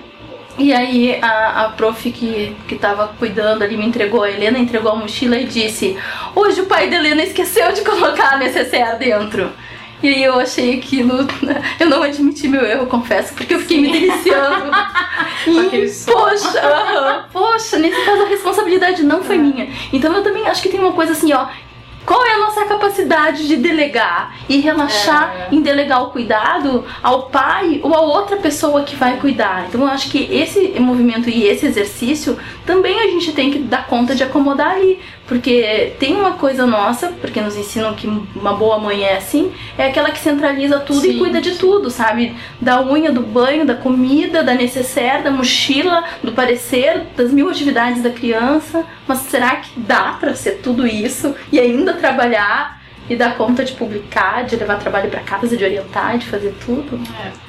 [0.57, 4.91] E aí a, a prof que, que tava cuidando ali me entregou a Helena, entregou
[4.91, 5.97] a mochila e disse:
[6.33, 9.51] Hoje o pai da Helena esqueceu de colocar a necessaire dentro.
[10.01, 11.27] E aí eu achei aquilo.
[11.79, 14.71] Eu não admiti meu erro, confesso, porque eu fiquei me deliciando.
[15.47, 19.39] e, poxa, poxa, nesse caso a responsabilidade não foi é.
[19.39, 19.69] minha.
[19.91, 21.47] Então eu também acho que tem uma coisa assim, ó.
[22.05, 25.55] Qual é a nossa capacidade de delegar e relaxar é.
[25.55, 29.65] em delegar o cuidado ao pai ou a outra pessoa que vai cuidar?
[29.67, 33.87] Então eu acho que esse movimento e esse exercício também a gente tem que dar
[33.87, 34.99] conta de acomodar ali.
[35.27, 39.88] Porque tem uma coisa nossa, porque nos ensinam que uma boa mãe é assim, é
[39.88, 42.35] aquela que centraliza tudo sim, e cuida de tudo, sabe?
[42.61, 48.03] Da unha, do banho, da comida, da necessaire, da mochila, do parecer, das mil atividades
[48.03, 48.85] da criança.
[49.07, 53.73] Mas será que dá para ser tudo isso e ainda trabalhar e dar conta de
[53.73, 56.99] publicar, de levar trabalho para casa, de orientar, de fazer tudo?
[57.23, 57.44] É.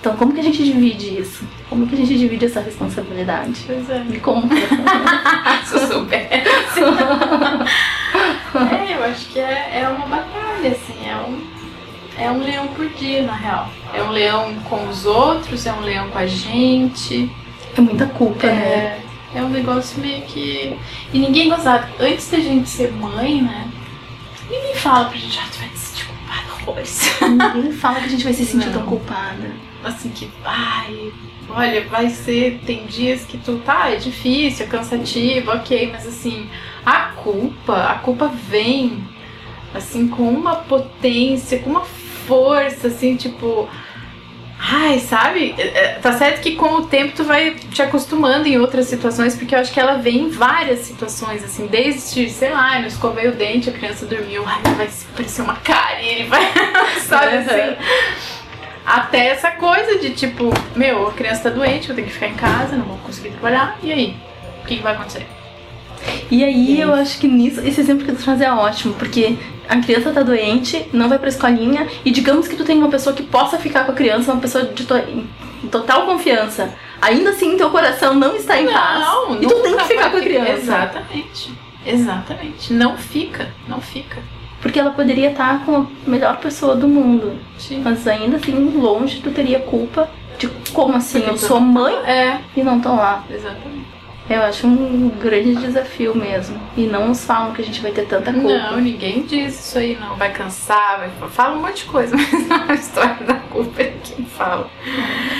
[0.00, 1.44] Então, como que a gente divide isso?
[1.68, 3.64] Como que a gente divide essa responsabilidade?
[3.66, 3.98] Pois é.
[4.04, 4.54] Me conta.
[5.66, 6.80] Se eu soubesse.
[8.54, 11.40] é, eu acho que é, é uma batalha, assim, é um,
[12.16, 13.68] é um leão por dia, na real.
[13.92, 17.28] É um leão com os outros, é um leão com a gente.
[17.76, 19.00] É muita culpa, é, né?
[19.34, 20.78] É um negócio meio que.
[21.12, 21.88] E ninguém gostava.
[21.98, 23.68] Antes da gente ser mãe, né?
[24.48, 27.20] Ninguém fala pra gente, ah, tu vai te sentir culpada horrores.
[27.54, 28.74] Ninguém fala que a gente vai se sentir Não.
[28.74, 31.12] tão culpada assim que, ai,
[31.48, 36.48] olha, vai ser, tem dias que tu tá, é difícil, é cansativo, ok, mas assim,
[36.84, 39.02] a culpa, a culpa vem
[39.74, 43.68] assim com uma potência, com uma força, assim, tipo,
[44.58, 45.54] ai, sabe?
[45.56, 49.36] É, é, tá certo que com o tempo tu vai te acostumando em outras situações,
[49.36, 53.28] porque eu acho que ela vem em várias situações, assim, desde, sei lá, eu escovei
[53.28, 56.52] o dente, a criança dormiu, ai, vai parecer uma cara e ele vai,
[57.00, 58.37] sabe assim?
[58.88, 62.34] Até essa coisa de tipo, meu, a criança tá doente, eu tenho que ficar em
[62.34, 64.16] casa, não vou conseguir trabalhar, e aí?
[64.62, 65.26] O que, que vai acontecer?
[66.30, 69.36] E aí e eu acho que nisso, esse exemplo que tu traz é ótimo, porque
[69.68, 73.14] a criança tá doente, não vai pra escolinha, e digamos que tu tem uma pessoa
[73.14, 74.94] que possa ficar com a criança, uma pessoa de to
[75.70, 76.72] total confiança.
[77.02, 79.00] Ainda assim, teu coração não está em não, paz.
[79.00, 80.52] Não, e tu tem que ficar com a criança.
[80.52, 81.52] Exatamente.
[81.84, 82.72] Exatamente.
[82.72, 84.22] Não fica, não fica.
[84.60, 87.38] Porque ela poderia estar com a melhor pessoa do mundo.
[87.58, 87.80] Sim.
[87.84, 92.40] Mas ainda assim, longe tu teria culpa de como assim, Porque eu sou mãe É,
[92.56, 93.24] e não tô lá.
[93.30, 93.86] exatamente.
[94.30, 96.60] Eu acho um grande desafio mesmo.
[96.76, 98.72] E não nos falam que a gente vai ter tanta culpa.
[98.72, 100.16] Não, ninguém diz isso aí, não.
[100.16, 101.30] Vai cansar, vai...
[101.30, 104.68] fala um monte de coisa, mas não a história da culpa é quem fala.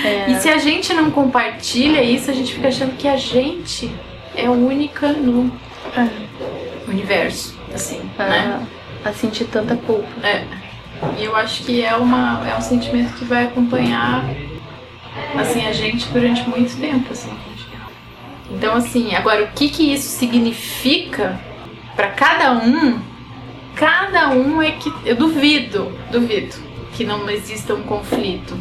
[0.03, 0.31] É.
[0.31, 3.91] E se a gente não compartilha isso, a gente fica achando que a gente
[4.35, 5.51] é única no
[6.87, 8.65] universo, assim, né?
[9.03, 10.07] A, sentir tanta culpa.
[10.23, 10.45] É.
[11.17, 14.25] E eu acho que é, uma, é um sentimento que vai acompanhar
[15.37, 17.11] assim, a gente durante muito tempo.
[17.11, 17.31] Assim.
[18.51, 21.39] Então, assim, agora o que, que isso significa
[21.95, 22.99] para cada um?
[23.75, 24.91] Cada um é que.
[25.05, 26.55] Eu duvido, duvido
[26.93, 28.57] que não exista um conflito.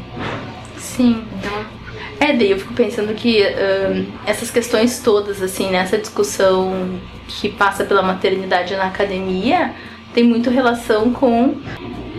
[0.77, 1.24] Sim.
[1.38, 1.79] Então,
[2.20, 7.85] É, daí eu fico pensando que ahn, essas questões todas, assim, nessa discussão que passa
[7.85, 9.74] pela maternidade na academia,
[10.14, 11.57] tem muito relação com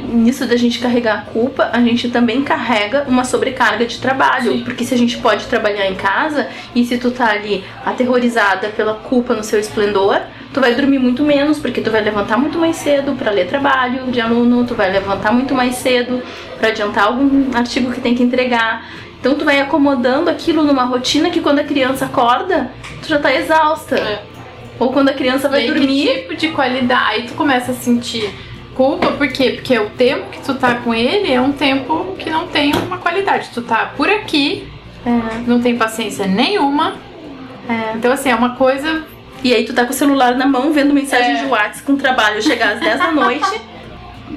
[0.09, 4.53] nisso da gente carregar a culpa, a gente também carrega uma sobrecarga de trabalho.
[4.53, 4.63] Sim.
[4.63, 8.95] Porque se a gente pode trabalhar em casa e se tu tá ali aterrorizada pela
[8.95, 10.19] culpa no seu esplendor,
[10.53, 14.11] tu vai dormir muito menos, porque tu vai levantar muito mais cedo para ler trabalho
[14.11, 16.21] de aluno, tu vai levantar muito mais cedo
[16.57, 18.85] para adiantar algum artigo que tem que entregar.
[19.19, 22.71] Então tu vai acomodando aquilo numa rotina que quando a criança acorda,
[23.01, 23.95] tu já tá exausta.
[23.95, 24.28] É.
[24.79, 27.03] Ou quando a criança vai e aí, dormir, Que tipo de qualidade?
[27.11, 28.33] Aí tu começa a sentir
[28.75, 29.51] culpa, por quê?
[29.51, 32.97] Porque o tempo que tu tá com ele é um tempo que não tem uma
[32.97, 33.49] qualidade.
[33.53, 34.67] Tu tá por aqui,
[35.05, 35.11] É,
[35.47, 36.95] não tem paciência nenhuma.
[37.67, 37.93] é.
[37.95, 39.03] Então, assim, é uma coisa.
[39.43, 41.43] E aí tu tá com o celular na mão vendo mensagem É.
[41.43, 43.49] de WhatsApp com trabalho chegar às 10 da noite.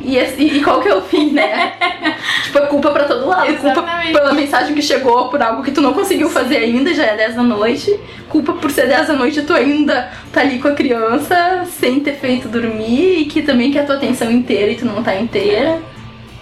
[0.04, 1.72] E, esse- e qual que é o fim, né?
[2.44, 3.46] tipo, é culpa pra todo lado.
[3.46, 4.12] Culpa Exatamente.
[4.12, 7.34] pela mensagem que chegou, por algo que tu não conseguiu fazer ainda, já é 10
[7.36, 7.98] da noite.
[8.28, 12.00] Culpa por ser 10 da noite e tu ainda tá ali com a criança sem
[12.00, 15.14] ter feito dormir e que também quer a tua atenção inteira e tu não tá
[15.14, 15.80] inteira.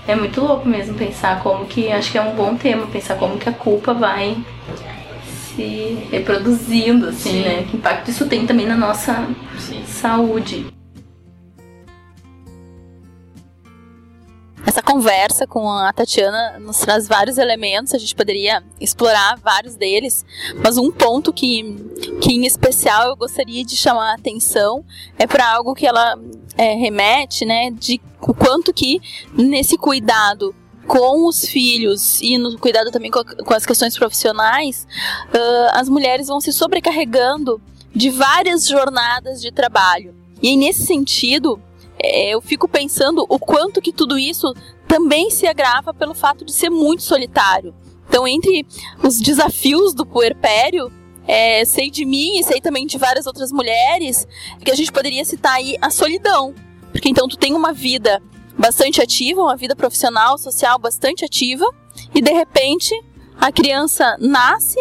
[0.09, 1.91] É muito louco mesmo pensar como que.
[1.93, 4.37] Acho que é um bom tema, pensar como que a culpa vai
[5.55, 7.43] se reproduzindo, assim, Sim.
[7.43, 7.65] né?
[7.71, 9.27] Que impacto isso tem também na nossa
[9.59, 9.83] Sim.
[9.87, 10.67] saúde.
[14.67, 20.25] Essa conversa com a Tatiana nos traz vários elementos, a gente poderia explorar vários deles,
[20.63, 21.75] mas um ponto que,
[22.21, 24.85] que em especial eu gostaria de chamar a atenção
[25.19, 26.19] é para algo que ela
[26.57, 29.01] é, remete, né, de o quanto que
[29.33, 30.55] nesse cuidado
[30.87, 34.87] com os filhos e no cuidado também com, a- com as questões profissionais,
[35.33, 37.61] ah, as mulheres vão se sobrecarregando
[37.95, 40.15] de várias jornadas de trabalho.
[40.43, 41.61] E aí, nesse sentido,
[42.03, 44.55] eu fico pensando o quanto que tudo isso
[44.87, 47.75] também se agrava pelo fato de ser muito solitário.
[48.09, 48.67] Então, entre
[49.05, 50.91] os desafios do puerpério,
[51.27, 54.27] é, sei de mim e sei também de várias outras mulheres,
[54.65, 56.55] que a gente poderia citar aí a solidão.
[56.91, 58.21] Porque então tu tem uma vida
[58.59, 61.65] bastante ativa, uma vida profissional, social bastante ativa,
[62.15, 62.93] e de repente
[63.39, 64.79] a criança nasce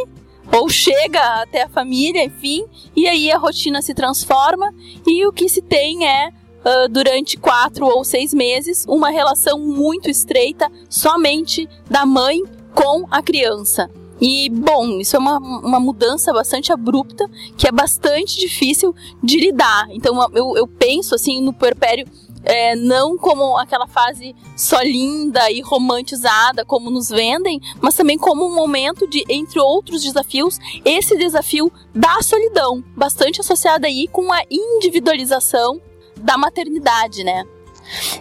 [0.52, 4.74] ou chega até a família, enfim, e aí a rotina se transforma
[5.06, 6.32] e o que se tem é
[6.63, 12.41] ah, durante quatro ou seis meses, uma relação muito estreita somente da mãe
[12.74, 13.89] com a criança.
[14.22, 17.26] E, bom, isso é uma, uma mudança bastante abrupta,
[17.58, 18.93] que é bastante difícil
[19.24, 19.88] de lidar.
[19.91, 22.06] Então, eu, eu penso, assim, no puerpério
[22.43, 28.45] é, não como aquela fase só linda e romantizada, como nos vendem, mas também como
[28.45, 34.41] um momento de, entre outros desafios, esse desafio da solidão, bastante associado aí com a
[34.50, 35.82] individualização
[36.20, 37.44] da maternidade, né?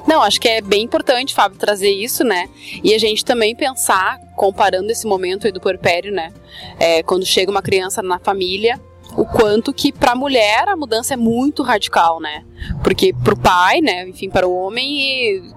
[0.06, 2.48] Não, acho que é bem importante, Fábio, trazer isso, né?
[2.82, 6.32] E a gente também pensar, comparando esse momento aí do puerpério, né?
[6.78, 8.80] É, quando chega uma criança na família,
[9.16, 12.44] o quanto que para a mulher a mudança é muito radical, né?
[12.82, 15.52] Porque pro pai, né, enfim, para o homem,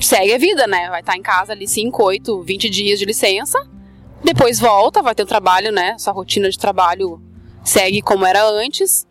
[0.00, 0.88] segue a vida, né?
[0.88, 3.58] Vai estar em casa ali 5, 8, 20 dias de licença,
[4.22, 5.96] depois volta, vai ter o trabalho, né?
[5.98, 7.20] Sua rotina de trabalho
[7.64, 9.06] segue como era antes,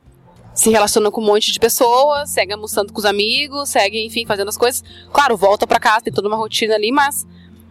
[0.59, 4.49] se relaciona com um monte de pessoas, segue almoçando com os amigos, segue, enfim, fazendo
[4.49, 4.83] as coisas.
[5.13, 7.25] Claro, volta pra casa, tem toda uma rotina ali, mas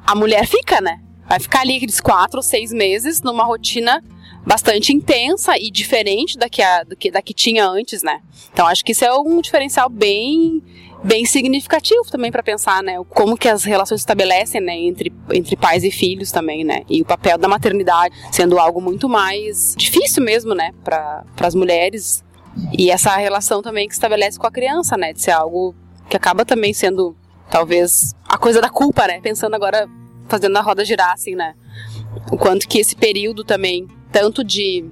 [0.06, 0.98] a mulher fica, né?
[1.28, 4.02] Vai ficar ali aqueles quatro seis meses numa rotina
[4.46, 8.22] bastante intensa e diferente da que, a, do que, da que tinha antes, né?
[8.50, 10.62] Então acho que isso é um diferencial bem
[11.04, 12.94] bem significativo também para pensar, né?
[13.10, 16.84] Como que as relações se estabelecem, né, entre, entre pais e filhos também, né?
[16.88, 22.24] E o papel da maternidade sendo algo muito mais difícil mesmo, né, para as mulheres
[22.76, 25.12] e essa relação também que estabelece com a criança, né?
[25.12, 25.74] De ser algo
[26.08, 27.16] que acaba também sendo,
[27.50, 29.20] talvez, a coisa da culpa, né?
[29.20, 29.88] Pensando agora,
[30.28, 31.54] fazendo a roda girar, assim, né?
[32.32, 34.84] O quanto que esse período também, tanto de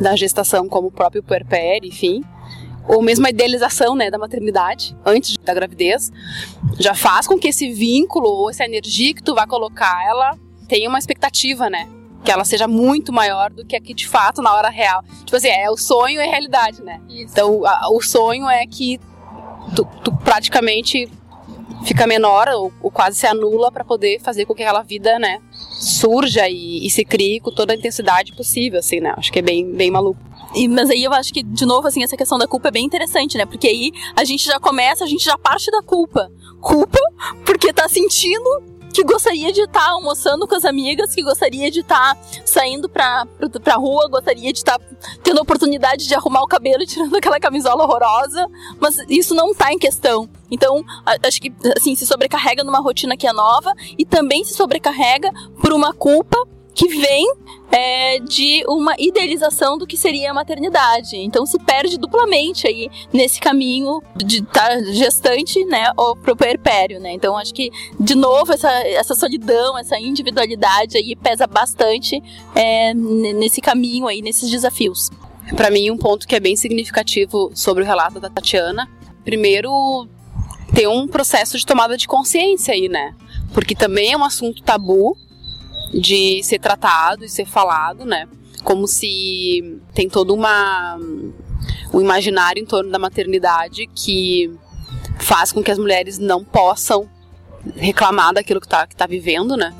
[0.00, 2.24] da gestação como o próprio puerpério, enfim,
[2.88, 6.10] ou mesmo a idealização, né, da maternidade antes da gravidez,
[6.78, 10.88] já faz com que esse vínculo ou essa energia que tu vai colocar, ela tenha
[10.88, 11.88] uma expectativa, né?
[12.24, 15.02] Que ela seja muito maior do que aqui de fato na hora real.
[15.24, 17.00] Tipo assim, é o sonho e a realidade, né?
[17.08, 17.32] Isso.
[17.32, 19.00] Então, a, o sonho é que
[19.74, 21.08] tu, tu praticamente
[21.84, 25.40] fica menor ou, ou quase se anula para poder fazer com que aquela vida, né,
[25.80, 29.12] surja e, e, se crie com toda a intensidade possível, assim, né?
[29.16, 30.20] Acho que é bem, bem maluco.
[30.54, 32.84] E, mas aí eu acho que, de novo, assim, essa questão da culpa é bem
[32.84, 33.46] interessante, né?
[33.46, 36.30] Porque aí a gente já começa, a gente já parte da culpa.
[36.60, 36.98] Culpa
[37.44, 41.80] porque tá sentindo que gostaria de estar tá almoçando com as amigas, que gostaria de
[41.80, 44.84] estar tá saindo pra, pra, pra rua, gostaria de estar tá
[45.22, 48.46] tendo a oportunidade de arrumar o cabelo, tirando aquela camisola horrorosa,
[48.78, 50.28] mas isso não tá em questão.
[50.50, 50.84] Então,
[51.26, 55.72] acho que assim, se sobrecarrega numa rotina que é nova e também se sobrecarrega por
[55.72, 56.36] uma culpa
[56.74, 57.26] que vem
[57.70, 61.16] é, de uma idealização do que seria a maternidade.
[61.16, 67.00] Então se perde duplamente aí nesse caminho de estar tá gestante, né, ou pro puerpério,
[67.00, 67.12] né.
[67.12, 72.22] Então acho que de novo essa, essa solidão, essa individualidade aí pesa bastante
[72.54, 75.10] é, nesse caminho aí, nesses desafios.
[75.56, 78.88] Para mim um ponto que é bem significativo sobre o relato da Tatiana,
[79.24, 80.06] primeiro
[80.74, 83.14] ter um processo de tomada de consciência aí, né?
[83.52, 85.16] Porque também é um assunto tabu
[85.92, 88.28] de ser tratado e ser falado, né?
[88.64, 90.98] Como se tem todo uma
[91.92, 94.50] um imaginário em torno da maternidade que
[95.18, 97.08] faz com que as mulheres não possam
[97.76, 99.74] reclamar daquilo que está que tá vivendo, né?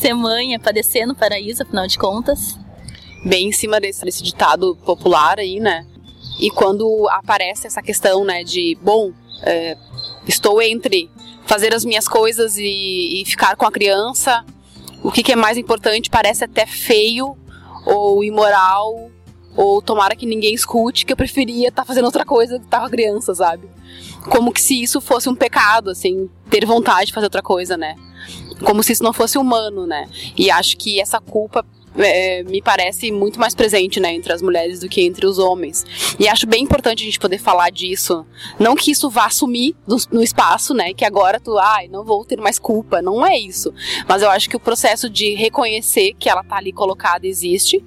[0.00, 2.56] Ser mãe é padecer no paraíso, afinal de contas.
[3.24, 5.84] Bem em cima desse, desse ditado popular aí, né?
[6.38, 9.76] E quando aparece essa questão, né, de, bom, é,
[10.26, 11.10] estou entre
[11.46, 14.44] fazer as minhas coisas e, e ficar com a criança
[15.02, 17.36] o que, que é mais importante parece até feio
[17.86, 19.10] ou imoral
[19.56, 22.78] ou tomara que ninguém escute que eu preferia estar tá fazendo outra coisa que estar
[22.78, 23.68] com a criança, sabe?
[24.30, 27.96] Como que se isso fosse um pecado, assim, ter vontade de fazer outra coisa, né?
[28.64, 30.08] Como se isso não fosse humano, né?
[30.36, 31.64] E acho que essa culpa
[31.98, 35.84] é, me parece muito mais presente, né, entre as mulheres do que entre os homens.
[36.18, 38.24] E acho bem importante a gente poder falar disso.
[38.58, 42.24] Não que isso vá sumir no, no espaço, né, que agora tu, ai, não vou
[42.24, 43.02] ter mais culpa.
[43.02, 43.72] Não é isso.
[44.06, 47.84] Mas eu acho que o processo de reconhecer que ela tá ali colocada existe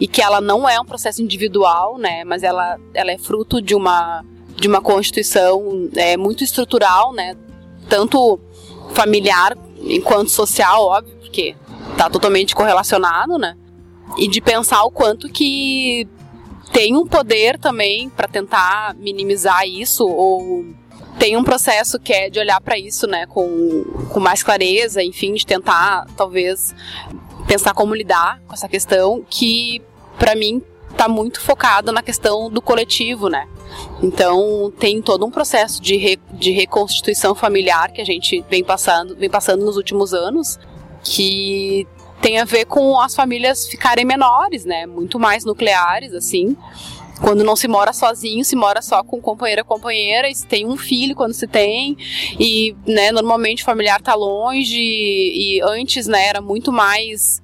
[0.00, 3.74] e que ela não é um processo individual, né, mas ela, ela é fruto de
[3.74, 4.24] uma
[4.56, 7.34] de uma constituição é, muito estrutural, né,
[7.88, 8.38] tanto
[8.92, 11.56] familiar enquanto social, óbvio, porque
[12.00, 13.54] tá totalmente correlacionado, né?
[14.16, 16.08] E de pensar o quanto que
[16.72, 20.64] tem um poder também para tentar minimizar isso ou
[21.18, 25.34] tem um processo que é de olhar para isso, né, com, com mais clareza, enfim,
[25.34, 26.74] de tentar talvez
[27.46, 29.82] pensar como lidar com essa questão que
[30.18, 33.46] para mim está muito focado na questão do coletivo, né?
[34.02, 39.14] Então tem todo um processo de, re, de reconstituição familiar que a gente vem passando,
[39.16, 40.58] vem passando nos últimos anos
[41.02, 41.86] que
[42.20, 44.86] tem a ver com as famílias ficarem menores, né?
[44.86, 46.56] Muito mais nucleares, assim.
[47.20, 50.76] Quando não se mora sozinho, se mora só com companheira companheira, e se tem um
[50.76, 51.96] filho quando se tem,
[52.38, 57.42] e né, normalmente o familiar tá longe, e antes né, era muito mais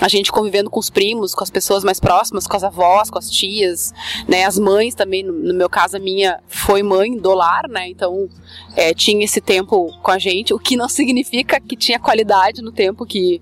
[0.00, 3.18] a gente convivendo com os primos, com as pessoas mais próximas, com as avós, com
[3.18, 3.92] as tias,
[4.26, 8.28] né, as mães também, no, meu caso a minha foi mãe do lar, né, então
[8.76, 12.72] é, tinha esse tempo com a gente, o que não significa que tinha qualidade no
[12.72, 13.40] tempo que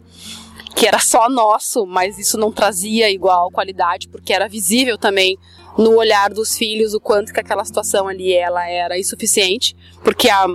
[0.74, 5.38] que era só nosso, mas isso não trazia igual qualidade, porque era visível também
[5.78, 10.46] no olhar dos filhos o quanto que aquela situação ali ela era insuficiente, porque a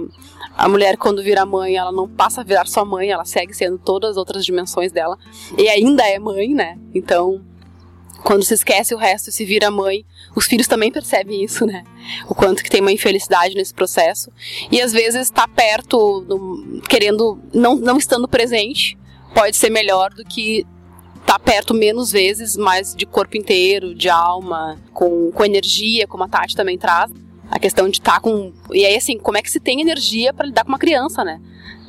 [0.57, 3.77] a mulher, quando vira mãe, ela não passa a virar só mãe, ela segue sendo
[3.77, 5.17] todas as outras dimensões dela.
[5.57, 6.77] E ainda é mãe, né?
[6.93, 7.41] Então,
[8.23, 11.83] quando se esquece o resto e se vira mãe, os filhos também percebem isso, né?
[12.27, 14.31] O quanto que tem uma infelicidade nesse processo.
[14.71, 16.25] E às vezes estar tá perto,
[16.87, 18.97] querendo, não, não estando presente,
[19.33, 20.65] pode ser melhor do que
[21.19, 26.23] estar tá perto menos vezes, mas de corpo inteiro, de alma, com, com energia, como
[26.23, 27.11] a Tati também traz.
[27.51, 28.53] A questão de estar tá com.
[28.71, 31.39] E aí, assim, como é que se tem energia para lidar com uma criança, né?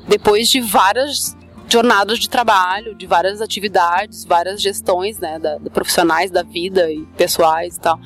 [0.08, 1.36] Depois de várias
[1.68, 7.76] jornadas de trabalho, de várias atividades, várias gestões, né, da, profissionais da vida e pessoais
[7.76, 7.98] e tal.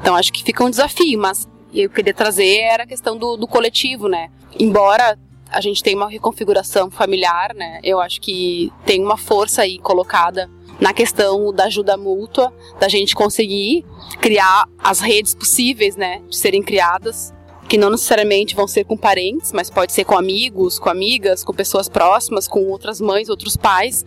[0.00, 3.48] Então acho que fica um desafio, mas eu queria trazer era a questão do, do
[3.48, 4.30] coletivo, né?
[4.58, 5.18] Embora
[5.50, 7.80] a gente tenha uma reconfiguração familiar, né?
[7.82, 10.48] Eu acho que tem uma força aí colocada
[10.80, 13.84] na questão da ajuda mútua, da gente conseguir
[14.20, 17.32] criar as redes possíveis, né, de serem criadas,
[17.68, 21.52] que não necessariamente vão ser com parentes, mas pode ser com amigos, com amigas, com
[21.52, 24.06] pessoas próximas, com outras mães, outros pais,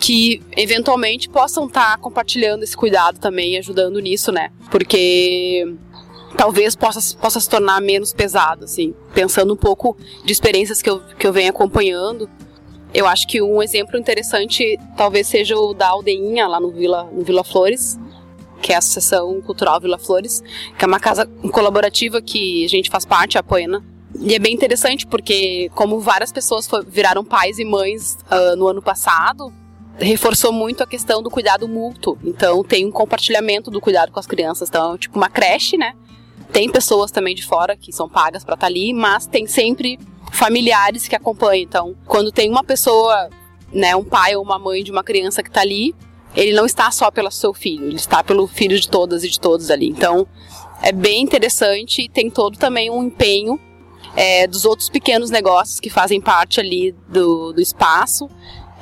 [0.00, 4.50] que eventualmente possam estar tá compartilhando esse cuidado também, ajudando nisso, né?
[4.70, 5.66] Porque
[6.36, 8.94] talvez possa, possa se tornar menos pesado, assim.
[9.14, 12.28] Pensando um pouco de experiências que eu, que eu venho acompanhando,
[12.96, 17.22] eu acho que um exemplo interessante talvez seja o da Aldeinha, lá no Vila, no
[17.22, 17.98] Vila Flores,
[18.62, 20.42] que é a Associação Cultural Vila Flores,
[20.78, 23.84] que é uma casa colaborativa que a gente faz parte, a Poena.
[24.18, 28.80] E é bem interessante porque, como várias pessoas viraram pais e mães uh, no ano
[28.80, 29.52] passado,
[29.98, 32.16] reforçou muito a questão do cuidado mútuo.
[32.24, 34.70] Então, tem um compartilhamento do cuidado com as crianças.
[34.70, 35.92] Então, é tipo uma creche, né?
[36.50, 39.98] Tem pessoas também de fora que são pagas para estar tá ali, mas tem sempre
[40.32, 41.62] familiares que acompanham.
[41.62, 43.28] Então, quando tem uma pessoa,
[43.72, 45.94] né, um pai ou uma mãe de uma criança que está ali,
[46.34, 49.40] ele não está só pelo seu filho, ele está pelo filho de todas e de
[49.40, 49.88] todos ali.
[49.88, 50.26] Então,
[50.82, 53.58] é bem interessante e tem todo também um empenho
[54.14, 58.28] é, dos outros pequenos negócios que fazem parte ali do, do espaço,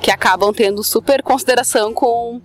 [0.01, 2.41] que acabam tendo super consideração com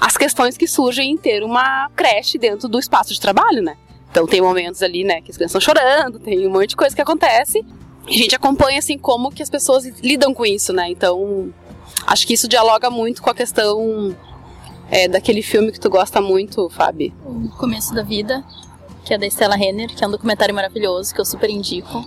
[0.00, 3.76] as questões que surgem em ter uma creche dentro do espaço de trabalho, né?
[4.10, 6.94] Então tem momentos ali, né, que as crianças estão chorando, tem um monte de coisa
[6.94, 7.64] que acontece.
[8.06, 10.88] A gente acompanha, assim, como que as pessoas lidam com isso, né?
[10.88, 11.52] Então,
[12.06, 14.14] acho que isso dialoga muito com a questão
[14.90, 17.12] é, daquele filme que tu gosta muito, Fábio.
[17.24, 18.44] O Começo da Vida,
[19.04, 22.06] que é da Stella Renner, que é um documentário maravilhoso, que eu super indico.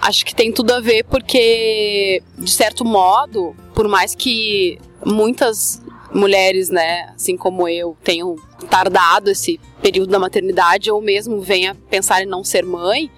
[0.00, 5.82] Acho que tem tudo a ver porque, de certo modo, por mais que muitas
[6.14, 8.36] mulheres, né, assim como eu, tenham
[8.70, 13.10] tardado esse período da maternidade ou mesmo venha pensar em não ser mãe,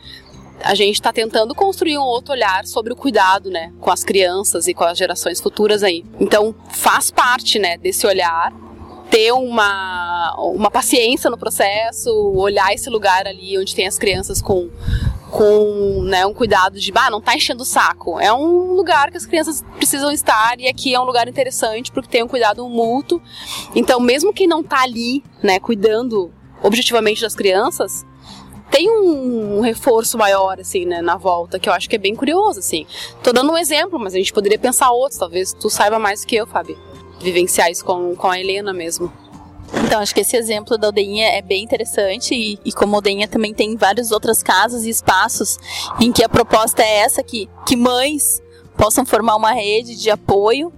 [0.63, 4.69] a gente está tentando construir um outro olhar sobre o cuidado, né, com as crianças
[4.69, 6.05] e com as gerações futuras aí.
[6.19, 8.53] Então, faz parte, né, desse olhar
[9.11, 14.71] ter uma, uma paciência no processo, olhar esse lugar ali onde tem as crianças com
[15.31, 18.19] com né, um cuidado de, bah, não tá enchendo o saco.
[18.19, 22.09] É um lugar que as crianças precisam estar e aqui é um lugar interessante porque
[22.09, 23.23] tem um cuidado mútuo.
[23.75, 26.33] Então, mesmo quem não tá ali, né, cuidando
[26.63, 28.05] objetivamente das crianças,
[28.71, 32.61] tem um, reforço maior, assim, né, na volta, que eu acho que é bem curioso,
[32.61, 32.87] assim.
[33.23, 36.27] Tô dando um exemplo, mas a gente poderia pensar outros, talvez tu saiba mais do
[36.27, 36.77] que eu, Fabi.
[37.21, 39.13] Vivenciar isso com, com a Helena mesmo.
[39.85, 43.29] Então, acho que esse exemplo da Aldeinha é bem interessante e, e como a Aldeinha
[43.29, 45.59] também tem várias outras casas e espaços
[46.01, 48.43] em que a proposta é essa, que, que mães
[48.77, 50.73] possam formar uma rede de apoio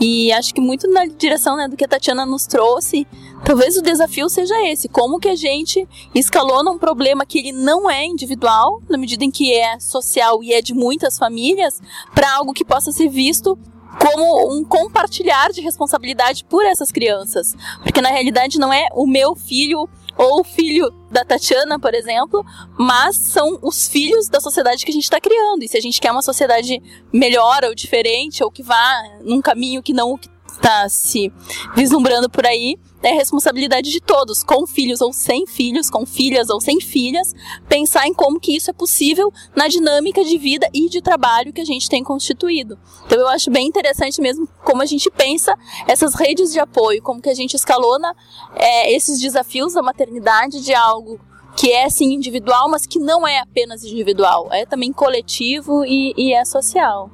[0.00, 3.06] e acho que muito na direção né, do que a Tatiana nos trouxe,
[3.44, 7.90] talvez o desafio seja esse: como que a gente escalona um problema que ele não
[7.90, 11.80] é individual, na medida em que é social e é de muitas famílias,
[12.14, 13.58] para algo que possa ser visto
[13.98, 17.54] como um compartilhar de responsabilidade por essas crianças.
[17.82, 22.44] Porque na realidade não é o meu filho ou o filho da Tatiana, por exemplo,
[22.76, 25.62] mas são os filhos da sociedade que a gente está criando.
[25.62, 26.82] E se a gente quer uma sociedade
[27.12, 30.18] melhor ou diferente, ou que vá num caminho que não
[30.58, 31.32] está se
[31.74, 36.60] vislumbrando por aí, é responsabilidade de todos, com filhos ou sem filhos, com filhas ou
[36.60, 37.32] sem filhas,
[37.68, 41.60] pensar em como que isso é possível na dinâmica de vida e de trabalho que
[41.60, 42.78] a gente tem constituído.
[43.06, 45.56] Então eu acho bem interessante mesmo como a gente pensa
[45.86, 48.14] essas redes de apoio, como que a gente escalona
[48.56, 51.20] é, esses desafios da maternidade de algo
[51.56, 56.32] que é sim individual, mas que não é apenas individual, é também coletivo e, e
[56.32, 57.10] é social.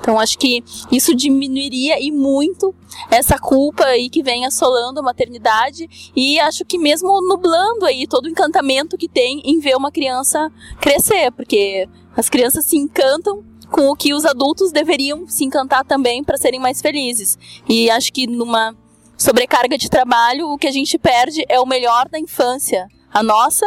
[0.00, 2.74] Então acho que isso diminuiria e muito
[3.10, 8.26] essa culpa aí que vem assolando a maternidade e acho que mesmo nublando aí todo
[8.26, 13.90] o encantamento que tem em ver uma criança crescer, porque as crianças se encantam com
[13.90, 17.36] o que os adultos deveriam se encantar também para serem mais felizes.
[17.68, 18.74] E acho que numa
[19.16, 23.66] sobrecarga de trabalho, o que a gente perde é o melhor da infância, a nossa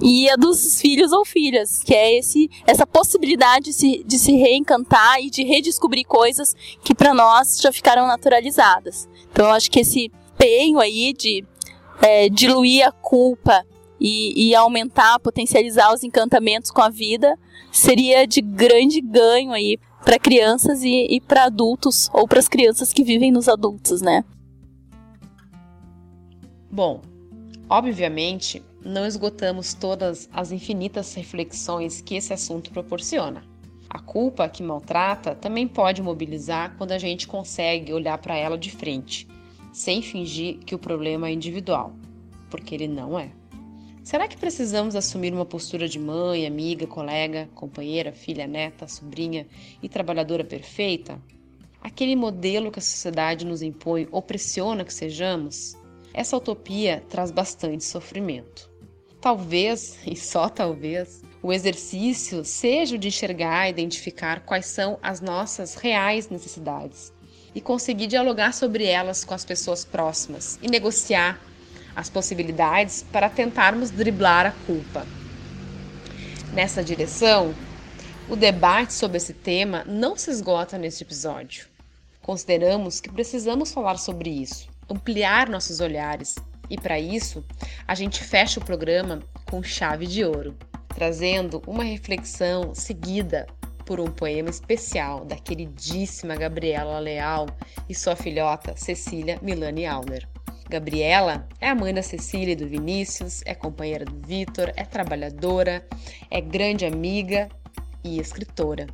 [0.00, 4.32] e a dos filhos ou filhas, que é esse, essa possibilidade de se, de se
[4.32, 9.08] reencantar e de redescobrir coisas que para nós já ficaram naturalizadas.
[9.30, 11.44] Então eu acho que esse empenho aí de
[12.02, 13.64] é, diluir a culpa
[13.98, 17.38] e, e, aumentar, potencializar os encantamentos com a vida
[17.72, 22.92] seria de grande ganho aí para crianças e, e para adultos ou para as crianças
[22.92, 24.22] que vivem nos adultos, né?
[26.70, 27.00] Bom,
[27.68, 33.44] obviamente não esgotamos todas as infinitas reflexões que esse assunto proporciona.
[33.90, 38.70] A culpa que maltrata também pode mobilizar quando a gente consegue olhar para ela de
[38.70, 39.26] frente,
[39.72, 41.94] sem fingir que o problema é individual,
[42.48, 43.30] porque ele não é.
[44.04, 49.48] Será que precisamos assumir uma postura de mãe, amiga, colega, companheira, filha, neta, sobrinha
[49.82, 51.20] e trabalhadora perfeita?
[51.80, 55.76] Aquele modelo que a sociedade nos impõe ou pressiona que sejamos?
[56.14, 58.75] Essa utopia traz bastante sofrimento.
[59.26, 65.20] Talvez, e só talvez, o exercício seja o de enxergar e identificar quais são as
[65.20, 67.12] nossas reais necessidades
[67.52, 71.40] e conseguir dialogar sobre elas com as pessoas próximas e negociar
[71.96, 75.04] as possibilidades para tentarmos driblar a culpa.
[76.52, 77.52] Nessa direção,
[78.28, 81.66] o debate sobre esse tema não se esgota neste episódio.
[82.22, 86.36] Consideramos que precisamos falar sobre isso, ampliar nossos olhares,
[86.68, 87.44] e para isso,
[87.86, 90.56] a gente fecha o programa com chave de ouro,
[90.88, 93.46] trazendo uma reflexão seguida
[93.84, 97.46] por um poema especial da queridíssima Gabriela Leal
[97.88, 100.28] e sua filhota Cecília Milani Auler.
[100.68, 105.86] Gabriela é a mãe da Cecília e do Vinícius, é companheira do Vitor, é trabalhadora,
[106.28, 107.48] é grande amiga
[108.02, 108.88] e escritora,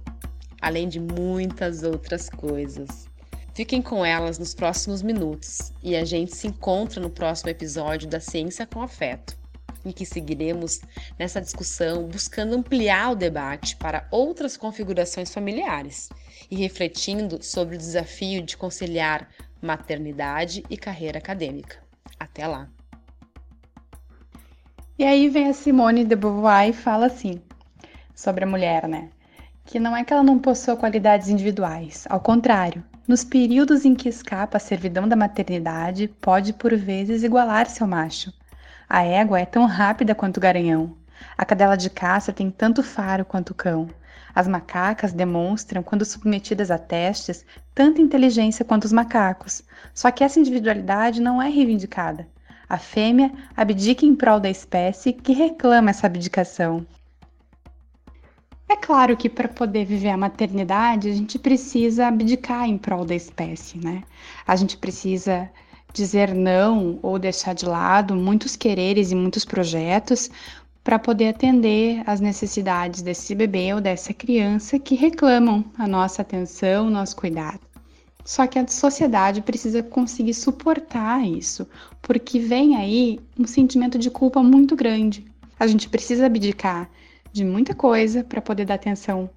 [0.60, 3.10] além de muitas outras coisas.
[3.54, 8.18] Fiquem com elas nos próximos minutos e a gente se encontra no próximo episódio da
[8.18, 9.36] Ciência com Afeto,
[9.84, 10.80] em que seguiremos
[11.18, 16.08] nessa discussão buscando ampliar o debate para outras configurações familiares
[16.50, 19.28] e refletindo sobre o desafio de conciliar
[19.60, 21.76] maternidade e carreira acadêmica.
[22.18, 22.70] Até lá!
[24.98, 27.38] E aí vem a Simone de Beauvoir e fala assim,
[28.14, 29.10] sobre a mulher, né?
[29.66, 34.08] Que não é que ela não possua qualidades individuais, ao contrário, nos períodos em que
[34.08, 38.32] escapa a servidão da maternidade, pode por vezes igualar-se ao macho.
[38.88, 40.96] A égua é tão rápida quanto o garanhão.
[41.36, 43.88] A cadela de caça tem tanto faro quanto o cão.
[44.34, 47.44] As macacas demonstram, quando submetidas a testes,
[47.74, 49.62] tanta inteligência quanto os macacos.
[49.92, 52.26] Só que essa individualidade não é reivindicada.
[52.68, 56.86] A fêmea abdica em prol da espécie que reclama essa abdicação.
[58.72, 63.14] É claro que para poder viver a maternidade, a gente precisa abdicar em prol da
[63.14, 64.02] espécie, né?
[64.46, 65.50] A gente precisa
[65.92, 70.30] dizer não ou deixar de lado muitos quereres e muitos projetos
[70.82, 76.88] para poder atender às necessidades desse bebê ou dessa criança que reclamam a nossa atenção,
[76.88, 77.60] nosso cuidado.
[78.24, 81.68] Só que a sociedade precisa conseguir suportar isso,
[82.00, 85.26] porque vem aí um sentimento de culpa muito grande.
[85.60, 86.88] A gente precisa abdicar
[87.32, 89.30] de muita coisa para poder dar atenção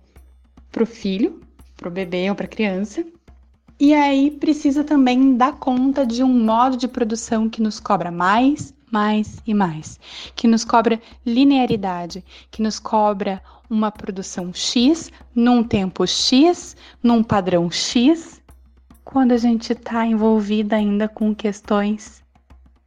[0.71, 1.41] para o filho,
[1.77, 3.05] para o bebê ou para a criança.
[3.79, 8.73] E aí precisa também dar conta de um modo de produção que nos cobra mais,
[8.91, 9.99] mais e mais,
[10.35, 17.69] que nos cobra linearidade, que nos cobra uma produção X num tempo X, num padrão
[17.69, 18.41] X,
[19.03, 22.23] quando a gente está envolvida ainda com questões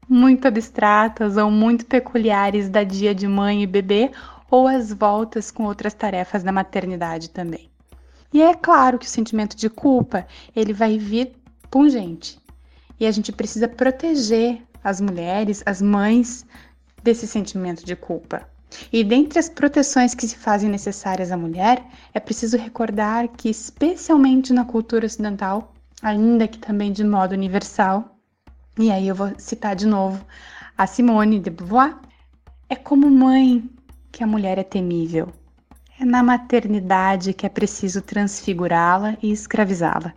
[0.09, 4.11] muito abstratas ou muito peculiares da dia de mãe e bebê
[4.51, 7.70] ou as voltas com outras tarefas da maternidade também.
[8.32, 11.32] E é claro que o sentimento de culpa, ele vai vir
[11.70, 12.38] pungente.
[13.01, 16.44] E a gente precisa proteger as mulheres, as mães
[17.03, 18.46] desse sentimento de culpa.
[18.92, 21.82] E dentre as proteções que se fazem necessárias à mulher,
[22.12, 25.72] é preciso recordar que, especialmente na cultura ocidental,
[26.03, 28.18] ainda que também de modo universal,
[28.78, 30.24] e aí eu vou citar de novo
[30.76, 31.96] a Simone de Beauvoir,
[32.68, 33.68] é como mãe
[34.18, 35.28] que a mulher é temível.
[35.96, 40.12] É na maternidade que é preciso transfigurá-la e escravizá-la.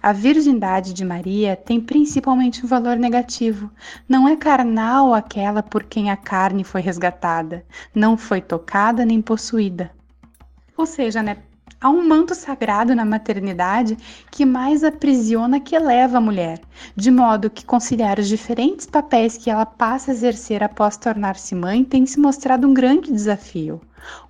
[0.00, 3.68] A virgindade de Maria tem principalmente um valor negativo.
[4.08, 9.90] Não é carnal aquela por quem a carne foi resgatada, não foi tocada nem possuída.
[10.76, 11.38] Ou seja, né,
[11.80, 13.96] há um manto sagrado na maternidade
[14.30, 16.60] que mais aprisiona que eleva a mulher,
[16.94, 21.84] de modo que conciliar os diferentes papéis que ela passa a exercer após tornar-se mãe
[21.84, 23.80] tem se mostrado um grande desafio.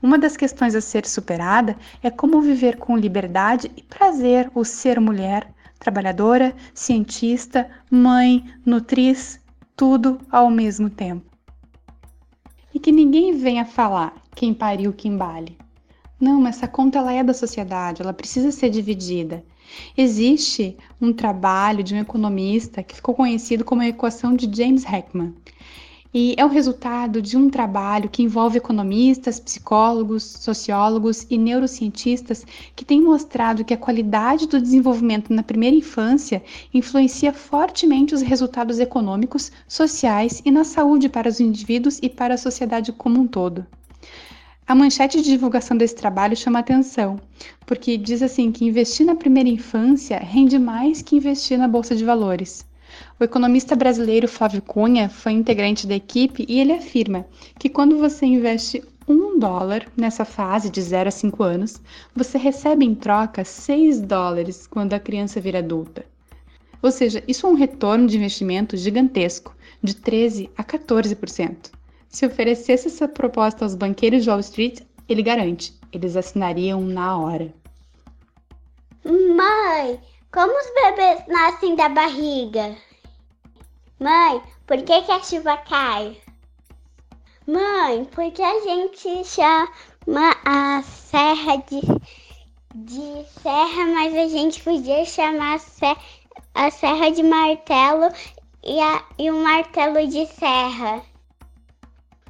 [0.02, 5.00] Uma das questões a ser superada é como viver com liberdade e prazer o ser
[5.00, 9.40] mulher, trabalhadora, cientista, mãe, nutriz,
[9.76, 11.30] tudo ao mesmo tempo.
[12.74, 15.56] E que ninguém venha falar quem pariu que embale.
[16.18, 19.44] Não, mas essa conta ela é da sociedade, ela precisa ser dividida.
[19.94, 25.34] Existe um trabalho de um economista que ficou conhecido como a equação de James Heckman.
[26.14, 32.86] E é o resultado de um trabalho que envolve economistas, psicólogos, sociólogos e neurocientistas que
[32.86, 36.42] têm mostrado que a qualidade do desenvolvimento na primeira infância
[36.72, 42.38] influencia fortemente os resultados econômicos, sociais e na saúde para os indivíduos e para a
[42.38, 43.66] sociedade como um todo.
[44.68, 47.20] A manchete de divulgação desse trabalho chama atenção,
[47.64, 52.04] porque diz assim que investir na primeira infância rende mais que investir na bolsa de
[52.04, 52.66] valores.
[53.20, 57.24] O economista brasileiro Flávio Cunha foi integrante da equipe e ele afirma
[57.60, 61.80] que quando você investe um dólar nessa fase de 0 a 5 anos,
[62.12, 66.04] você recebe em troca 6 dólares quando a criança vira adulta.
[66.82, 71.70] Ou seja, isso é um retorno de investimento gigantesco, de 13 a 14%.
[72.16, 77.52] Se oferecesse essa proposta aos banqueiros de Wall Street, ele garante, eles assinariam na hora.
[79.04, 80.00] Mãe,
[80.32, 82.74] como os bebês nascem da barriga?
[84.00, 86.16] Mãe, por que, que a chuva cai?
[87.46, 89.08] Mãe, por que a gente
[90.06, 91.82] uma, a serra de,
[92.76, 95.96] de serra, mas a gente podia chamar a, ser,
[96.54, 98.10] a serra de martelo
[98.64, 101.04] e, a, e o martelo de serra.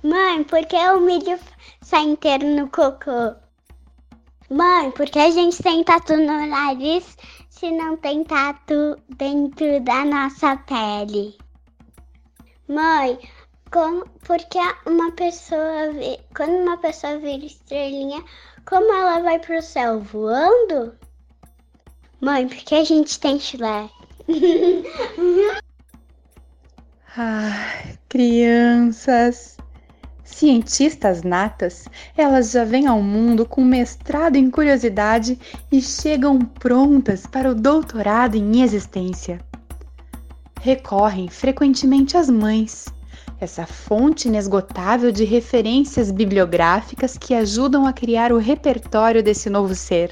[0.06, 1.36] Mãe, por que o milho
[1.82, 3.34] sai inteiro no cocô?
[4.48, 7.16] Mãe, por que a gente tem tatu no nariz
[7.50, 11.36] se não tem tatu dentro da nossa pele?
[12.68, 13.18] Mãe,
[13.72, 15.90] como, porque uma pessoa,
[16.36, 18.22] quando uma pessoa vira estrelinha,
[18.64, 20.96] como ela vai pro céu voando?
[22.20, 23.90] Mãe, porque a gente tem chulé.
[27.18, 29.56] ah, crianças.
[30.26, 35.38] Cientistas natas, elas já vêm ao mundo com mestrado em curiosidade
[35.70, 39.40] e chegam prontas para o doutorado em existência.
[40.60, 42.86] Recorrem frequentemente às mães,
[43.40, 50.10] essa fonte inesgotável de referências bibliográficas que ajudam a criar o repertório desse novo ser.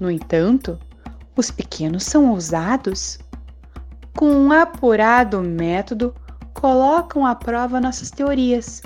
[0.00, 0.76] No entanto,
[1.36, 3.20] os pequenos são ousados.
[4.16, 6.12] Com um apurado método,
[6.60, 8.82] colocam à prova nossas teorias.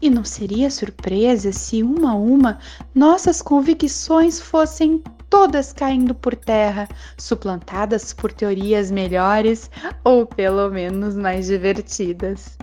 [0.00, 2.58] E não seria surpresa se, uma a uma,
[2.94, 6.88] nossas convicções fossem todas caindo por terra,
[7.18, 9.70] suplantadas por teorias melhores
[10.02, 12.56] ou pelo menos mais divertidas.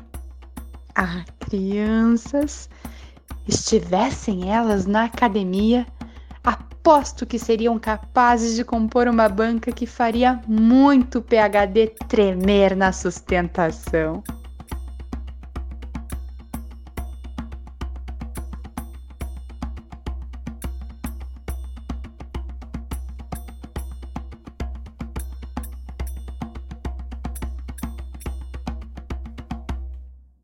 [0.95, 2.67] Ah, crianças!
[3.47, 5.85] Estivessem elas na academia,
[6.43, 14.23] aposto que seriam capazes de compor uma banca que faria muito PhD tremer na sustentação.